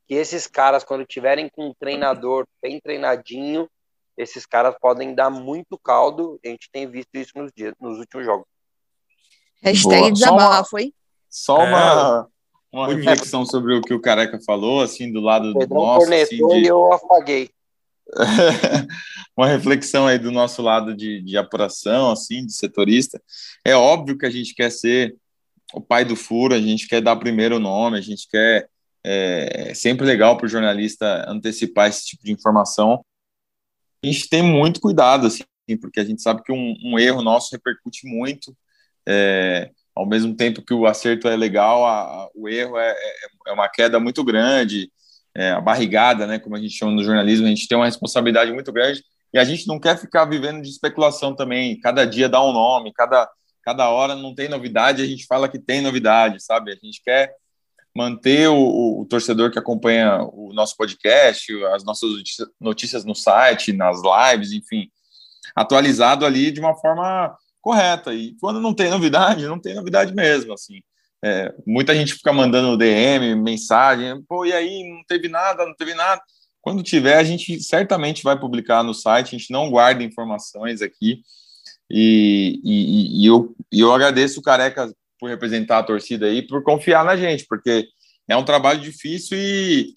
[0.06, 3.68] que esses caras, quando tiverem com um treinador bem treinadinho,
[4.16, 6.38] esses caras podem dar muito caldo.
[6.44, 8.46] A gente tem visto isso nos, dias, nos últimos jogos.
[9.62, 10.92] Hashtag desabafo, hein?
[11.30, 12.28] Só uma,
[12.72, 16.12] uma reflexão sobre o que o Careca falou, assim, do lado do nosso.
[16.12, 16.58] Assim, de...
[16.58, 17.48] e eu apaguei.
[19.36, 23.22] uma reflexão aí do nosso lado de, de apuração, assim, de setorista.
[23.64, 25.16] É óbvio que a gente quer ser
[25.72, 28.68] o pai do furo, a gente quer dar primeiro nome, a gente quer.
[29.04, 33.04] É, é sempre legal para o jornalista antecipar esse tipo de informação.
[34.02, 35.44] A gente tem muito cuidado, assim,
[35.80, 38.56] porque a gente sabe que um, um erro nosso repercute muito.
[39.06, 43.14] É, ao mesmo tempo que o acerto é legal, a, a, o erro é, é,
[43.48, 44.90] é, uma queda muito grande,
[45.34, 48.52] é, a barrigada, né, como a gente chama no jornalismo, a gente tem uma responsabilidade
[48.52, 51.78] muito grande E a gente não quer ficar vivendo de especulação também.
[51.80, 53.28] Cada dia dá um nome, cada,
[53.62, 56.72] cada hora não tem novidade, a gente fala que tem novidade, sabe?
[56.72, 57.34] A gente quer
[57.94, 62.10] manter o, o, o torcedor que acompanha o nosso podcast, as nossas
[62.60, 64.90] notícias no site, nas lives, enfim,
[65.54, 68.12] atualizado ali de uma forma correta.
[68.12, 70.82] E quando não tem novidade, não tem novidade mesmo, assim.
[71.24, 75.94] É, muita gente fica mandando DM, mensagem, pô, e aí, não teve nada, não teve
[75.94, 76.20] nada.
[76.60, 81.22] Quando tiver, a gente certamente vai publicar no site, a gente não guarda informações aqui.
[81.88, 87.04] E, e, e eu, eu agradeço o Careca por representar a torcida aí, por confiar
[87.04, 87.86] na gente, porque
[88.28, 89.94] é um trabalho difícil e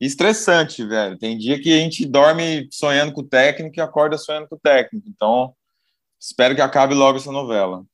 [0.00, 1.18] estressante, velho.
[1.18, 4.60] Tem dia que a gente dorme sonhando com o técnico e acorda sonhando com o
[4.60, 5.08] técnico.
[5.08, 5.54] Então,
[6.24, 7.84] espero que acabe logo essa novela.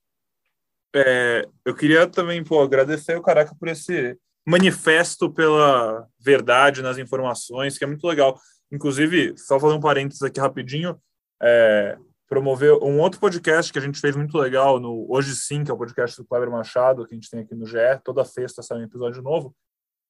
[0.94, 4.16] É, eu queria também pô, agradecer o Caraca por esse
[4.46, 8.38] manifesto pela verdade nas informações, que é muito legal.
[8.72, 11.00] Inclusive, só falando um parênteses aqui rapidinho,
[11.42, 11.96] é,
[12.28, 15.74] promover um outro podcast que a gente fez muito legal no Hoje Sim, que é
[15.74, 18.00] o podcast do Kleber Machado, que a gente tem aqui no GE.
[18.04, 19.54] Toda sexta sai um episódio novo.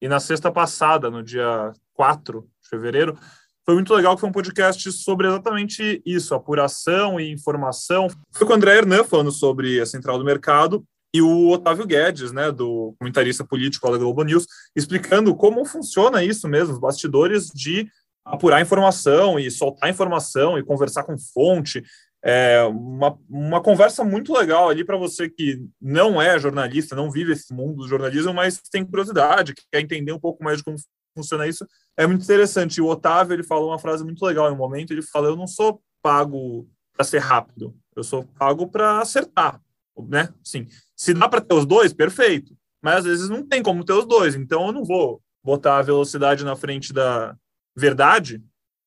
[0.00, 3.18] E na sexta passada, no dia 4 de fevereiro,
[3.64, 8.08] foi muito legal que foi um podcast sobre exatamente isso, apuração e informação.
[8.32, 10.84] Foi com o André Hernan falando sobre a Central do Mercado
[11.14, 14.46] e o Otávio Guedes, né, do comentarista político da Globo News,
[14.76, 17.88] explicando como funciona isso mesmo, os bastidores de
[18.24, 21.82] apurar informação e soltar informação e conversar com fonte.
[22.22, 27.32] É uma, uma conversa muito legal ali para você que não é jornalista, não vive
[27.32, 30.76] esse mundo do jornalismo, mas tem curiosidade, quer entender um pouco mais de como
[31.14, 32.80] funciona isso, é muito interessante.
[32.80, 34.92] O Otávio ele falou uma frase muito legal em um momento.
[34.92, 39.60] Ele falou: Eu não sou pago para ser rápido, eu sou pago para acertar,
[40.08, 40.32] né?
[40.42, 40.66] Sim.
[40.96, 42.56] Se dá para ter os dois, perfeito.
[42.82, 44.34] Mas às vezes não tem como ter os dois.
[44.34, 47.36] Então eu não vou botar a velocidade na frente da
[47.76, 48.42] verdade,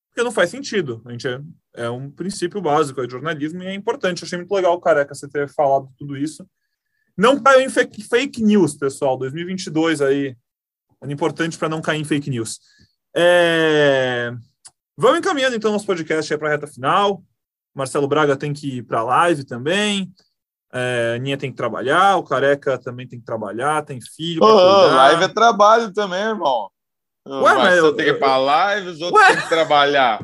[0.09, 1.01] porque não faz sentido.
[1.05, 1.39] A gente é,
[1.75, 4.21] é um princípio básico de jornalismo e é importante.
[4.21, 6.47] Eu achei muito legal, careca, você ter falado tudo isso.
[7.15, 9.17] Não caiu em fake news, pessoal.
[9.17, 10.35] 2022 aí
[11.09, 12.59] é importante para não cair em fake news.
[13.15, 14.31] É...
[14.97, 17.23] Vamos encaminhando então nosso podcast para a reta final.
[17.73, 20.11] Marcelo Braga tem que ir para a live também.
[20.75, 24.43] É, Ninha tem que trabalhar, o Careca também tem que trabalhar, tem filho.
[24.43, 26.69] Live é trabalho também, irmão.
[27.27, 30.19] Ué, mas eu tenho que ir para live, os outros têm que trabalhar.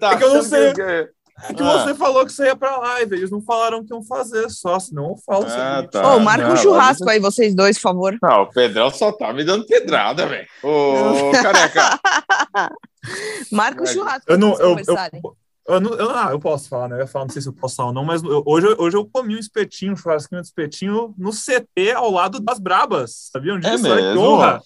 [0.00, 0.72] Tá, é que eu não sei.
[0.72, 1.10] Que...
[1.44, 1.84] É que ah.
[1.84, 5.10] você falou que você ia pra live, eles não falaram que iam fazer só, senão
[5.10, 6.14] eu falo ah, tá.
[6.14, 7.10] Ô, marca um churrasco você...
[7.10, 8.18] aí, vocês dois, por favor.
[8.20, 10.48] Não, o Pedrão só tá me dando pedrada, velho.
[10.62, 12.00] Ô, careca.
[13.52, 14.24] marca um churrasco.
[14.26, 15.36] Eu não, eu, eu,
[15.68, 16.96] eu, não, eu, ah, eu posso falar, né?
[16.96, 18.96] Eu ia falar, não sei se eu posso falar ou não, mas eu, hoje, hoje
[18.96, 23.28] eu comi um espetinho, um churrasquinho de espetinho no CT ao lado das Brabas.
[23.32, 23.86] Sabiam disso?
[23.86, 24.20] É mesmo?
[24.20, 24.60] honra.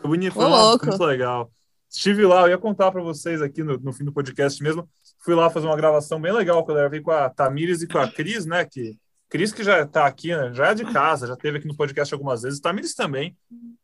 [0.00, 1.50] Foi bonito, foi muito legal.
[1.90, 4.88] Estive lá, eu ia contar para vocês aqui no, no fim do podcast mesmo
[5.22, 7.98] fui lá fazer uma gravação bem legal, que eu gravei com a Tamires e com
[7.98, 8.64] a Cris, né?
[8.64, 8.98] Que
[9.28, 12.12] Cris que já está aqui, né, já é de casa, já teve aqui no podcast
[12.12, 13.34] algumas vezes, Tamires também,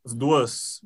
[0.05, 0.79] as duas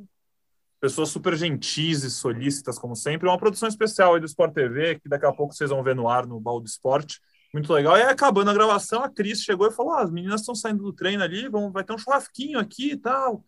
[0.80, 3.28] pessoas super gentis e solícitas, como sempre.
[3.28, 6.08] Uma produção especial aí do Sport TV, que daqui a pouco vocês vão ver no
[6.08, 7.20] ar no Baldo Esporte.
[7.54, 7.98] Muito legal.
[7.98, 10.84] E aí, acabando a gravação, a Cris chegou e falou: ah, as meninas estão saindo
[10.84, 13.44] do treino ali, vão, vai ter um churrasquinho aqui e tal.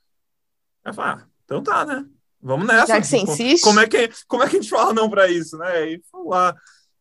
[0.86, 2.06] Eu falei, ah, então tá, né?
[2.42, 2.88] Vamos nessa.
[2.88, 3.64] Já que você insiste.
[3.64, 5.92] Como é que, como é que a gente fala não para isso, né?
[5.92, 6.56] E lá.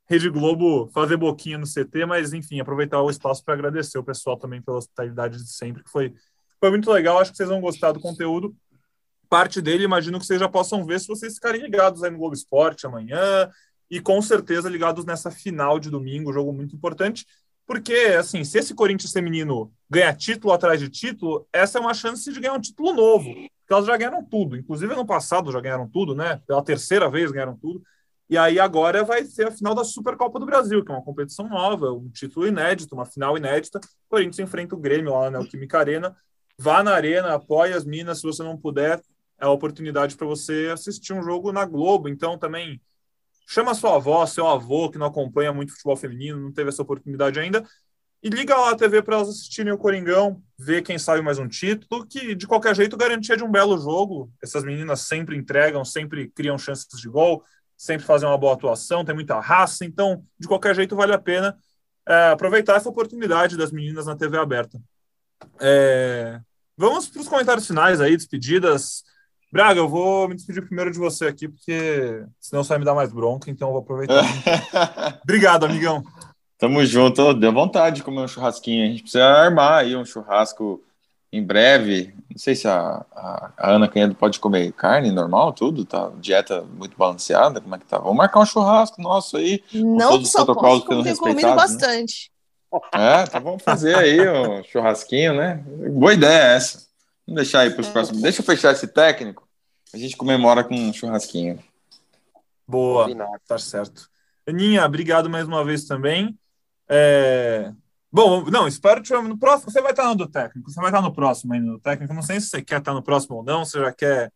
[0.06, 4.36] Rede Globo fazer boquinha no CT, mas enfim, aproveitar o espaço para agradecer o pessoal
[4.36, 6.14] também pela hospitalidade de sempre, que foi,
[6.60, 7.18] foi muito legal.
[7.18, 8.54] Acho que vocês vão gostar do conteúdo.
[9.28, 12.34] Parte dele, imagino que vocês já possam ver se vocês ficarem ligados aí no Globo
[12.34, 13.50] Esporte amanhã
[13.90, 17.26] e com certeza ligados nessa final de domingo, jogo muito importante,
[17.66, 22.30] porque assim, se esse Corinthians feminino ganhar título atrás de título, essa é uma chance
[22.30, 25.88] de ganhar um título novo, porque elas já ganharam tudo, inclusive ano passado já ganharam
[25.88, 26.40] tudo, né?
[26.46, 27.82] Pela terceira vez ganharam tudo.
[28.28, 31.48] E aí agora vai ser a final da Supercopa do Brasil, que é uma competição
[31.48, 33.78] nova, um título inédito, uma final inédita.
[33.78, 36.16] O Corinthians enfrenta o Grêmio lá na Neoquímica Arena.
[36.58, 39.00] Vá na arena, apoie as minas, se você não puder,
[39.40, 42.08] é a oportunidade para você assistir um jogo na Globo.
[42.08, 42.80] Então também
[43.46, 47.38] chama sua avó, seu avô, que não acompanha muito futebol feminino, não teve essa oportunidade
[47.38, 47.64] ainda,
[48.22, 51.46] e liga lá a TV para elas assistirem o Coringão, ver quem sabe mais um
[51.46, 54.32] título, que de qualquer jeito garantia de um belo jogo.
[54.42, 57.44] Essas meninas sempre entregam, sempre criam chances de gol,
[57.76, 61.56] sempre fazem uma boa atuação, tem muita raça, então, de qualquer jeito, vale a pena
[62.06, 64.80] é, aproveitar essa oportunidade das meninas na TV aberta.
[65.60, 66.40] É,
[66.76, 69.02] vamos para os comentários finais aí, despedidas.
[69.50, 72.94] Braga, eu vou me despedir primeiro de você aqui, porque senão você vai me dar
[72.94, 74.24] mais bronca, então eu vou aproveitar.
[75.22, 76.02] Obrigado, amigão.
[76.58, 78.84] Tamo junto, deu vontade de comer um churrasquinho.
[78.84, 80.83] A gente precisa armar aí um churrasco
[81.36, 82.14] em breve.
[82.30, 86.10] Não sei se a, a, a Ana Canhedo pode comer carne normal, tudo, tá?
[86.18, 87.98] Dieta muito balanceada, como é que tá?
[87.98, 89.62] Vamos marcar um churrasco nosso aí.
[89.72, 91.54] Não todos só os protocolos posso, que comido né?
[91.54, 92.30] bastante.
[92.92, 95.64] É, então vamos fazer aí o um churrasquinho, né?
[95.92, 96.86] Boa ideia essa.
[97.26, 97.92] Vamos deixar aí para os é.
[97.92, 98.22] próximos.
[98.22, 99.48] Deixa eu fechar esse técnico.
[99.92, 101.58] A gente comemora com um churrasquinho.
[102.66, 103.08] Boa,
[103.46, 104.08] tá certo.
[104.46, 106.36] Aninha, obrigado mais uma vez também.
[106.88, 107.72] É...
[108.14, 109.72] Bom, não, espero que no próximo.
[109.72, 112.14] Você vai estar no do técnico, você vai estar no próximo ainda do técnico.
[112.14, 114.32] Não sei se você quer estar no próximo ou não, você já quer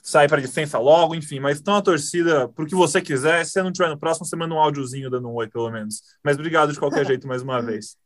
[0.00, 3.44] sair para licença logo, enfim, mas estão a torcida por que você quiser.
[3.44, 6.02] Se você não estiver no próximo, você manda um áudiozinho dando um oi, pelo menos.
[6.22, 7.96] Mas obrigado de qualquer jeito mais uma vez.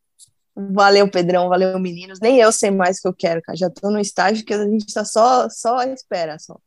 [0.56, 2.18] Valeu, Pedrão, valeu, meninos.
[2.18, 3.58] Nem eu sei mais o que eu quero, cara.
[3.58, 6.58] Já estou no estágio que a gente está só, só à espera, só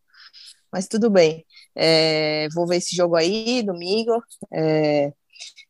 [0.71, 1.43] mas tudo bem.
[1.73, 4.21] É, vou ver esse jogo aí, domingo.
[4.53, 5.11] É,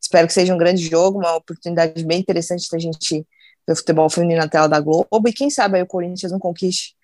[0.07, 3.25] espero que seja um grande jogo, uma oportunidade bem interessante da gente
[3.67, 5.27] ver futebol feminino na tela da Globo.
[5.27, 6.95] E quem sabe aí o Corinthians não conquiste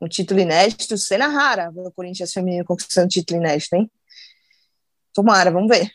[0.00, 0.96] um título inédito.
[0.96, 3.90] Cena rara ver o Corinthians feminino conquistando um título inédito, hein?
[5.12, 5.90] Tomara, vamos ver.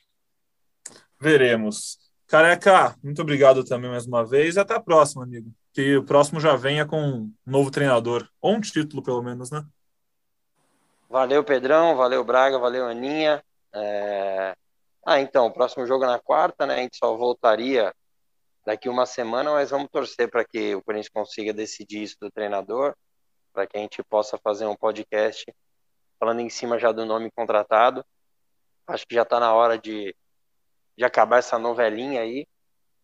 [1.20, 1.98] Veremos.
[2.28, 5.50] Careca, muito obrigado também mais uma vez e até a próxima, amigo.
[5.74, 9.64] Que o próximo já venha com um novo treinador, ou um título, pelo menos, né?
[11.10, 13.42] Valeu, Pedrão, valeu, Braga, valeu, Aninha.
[13.74, 14.54] É...
[15.10, 16.76] Ah, então, o próximo jogo é na quarta, né?
[16.76, 17.94] A gente só voltaria
[18.66, 22.94] daqui uma semana, mas vamos torcer para que o Corinthians consiga decidir isso do treinador,
[23.54, 25.46] para que a gente possa fazer um podcast
[26.20, 28.06] falando em cima já do nome contratado.
[28.86, 30.14] Acho que já está na hora de,
[30.98, 32.46] de acabar essa novelinha aí,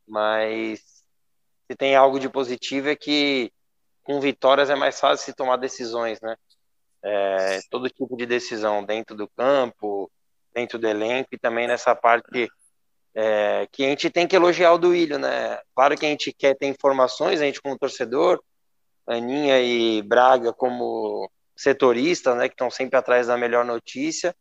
[0.06, 0.82] mas
[1.72, 3.50] se tem algo de positivo é que
[4.04, 6.36] com vitórias é mais fácil se tomar decisões, né?
[7.04, 10.10] é, todo tipo de decisão dentro do campo,
[10.54, 12.50] dentro do elenco e também nessa parte
[13.16, 15.60] é, que a gente tem que elogiar o Duílio, né?
[15.76, 18.42] Claro que a gente quer ter informações, a gente como torcedor,
[19.06, 24.36] Aninha e Braga como setoristas, né, que estão sempre atrás da melhor notícia,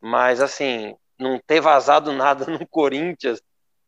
[0.00, 3.40] mas assim, não ter vazado nada no Corinthians,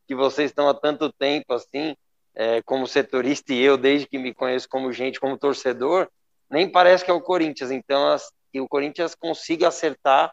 [0.06, 1.94] que vocês estão há tanto tempo assim,
[2.34, 6.08] é, como setorista e eu, desde que me conheço como gente, como torcedor,
[6.50, 7.70] nem parece que é o Corinthians.
[7.70, 8.16] Então,
[8.52, 10.32] que o Corinthians consiga acertar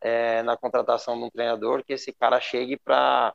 [0.00, 3.34] é, na contratação de um treinador, que esse cara chegue para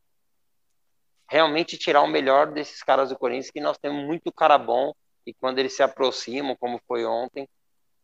[1.30, 4.94] realmente tirar o melhor desses caras do Corinthians, que nós temos muito cara bom
[5.26, 7.48] e quando eles se aproximam, como foi ontem,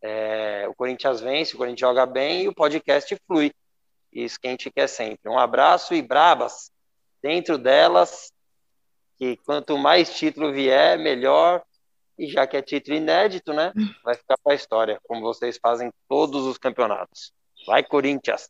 [0.00, 3.52] é, o Corinthians vence, o Corinthians joga bem e o podcast flui.
[4.12, 5.30] Isso que a gente quer sempre.
[5.30, 6.70] Um abraço e brabas
[7.22, 8.32] dentro delas,
[9.16, 11.62] que quanto mais título vier, melhor
[12.18, 13.72] e já que é título inédito, né?
[14.04, 17.32] Vai ficar para a história, como vocês fazem todos os campeonatos.
[17.66, 18.48] Vai, Corinthians!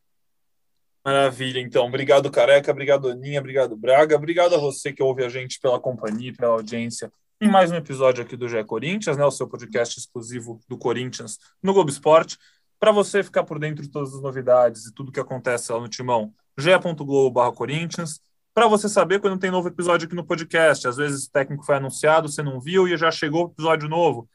[1.04, 1.86] Maravilha, então.
[1.86, 2.70] Obrigado, Careca.
[2.70, 3.40] Obrigado, Aninha.
[3.40, 4.16] Obrigado, Braga.
[4.16, 7.12] Obrigado a você que ouve a gente pela companhia, pela audiência.
[7.40, 9.24] Em mais um episódio aqui do GE Corinthians, né?
[9.24, 12.38] O seu podcast exclusivo do Corinthians no Globo Esporte.
[12.78, 15.88] Para você ficar por dentro de todas as novidades e tudo que acontece lá no
[15.88, 18.20] Timão, ge.globo.corinthians
[18.54, 20.86] para você saber quando tem novo episódio aqui no podcast.
[20.86, 24.28] Às vezes o técnico foi anunciado, você não viu e já chegou o episódio novo.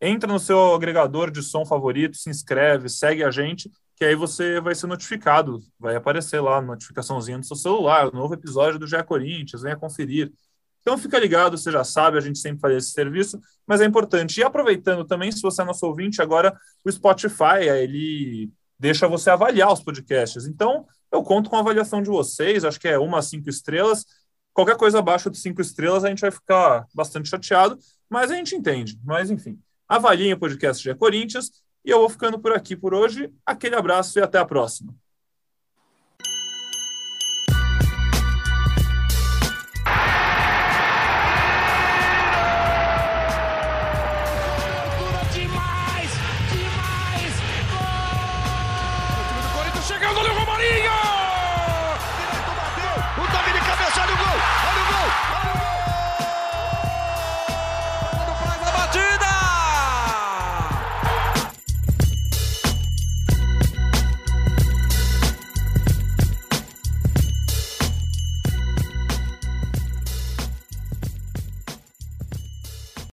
[0.00, 3.70] Entra no seu agregador de som favorito, se inscreve, segue a gente,
[4.02, 5.62] que aí você vai ser notificado.
[5.78, 10.32] Vai aparecer lá, notificaçãozinha no seu celular, novo episódio do GE Corinthians, venha conferir.
[10.80, 14.40] Então fica ligado, você já sabe, a gente sempre faz esse serviço, mas é importante.
[14.40, 16.52] E aproveitando também, se você é nosso ouvinte, agora
[16.84, 20.46] o Spotify, ele deixa você avaliar os podcasts.
[20.48, 24.04] Então, eu conto com a avaliação de vocês, acho que é uma a cinco estrelas.
[24.52, 27.78] Qualquer coisa abaixo de cinco estrelas a gente vai ficar bastante chateado,
[28.10, 28.98] mas a gente entende.
[29.04, 33.32] Mas enfim, avaliem o podcast de Corinthians e eu vou ficando por aqui por hoje.
[33.44, 34.94] Aquele abraço e até a próxima.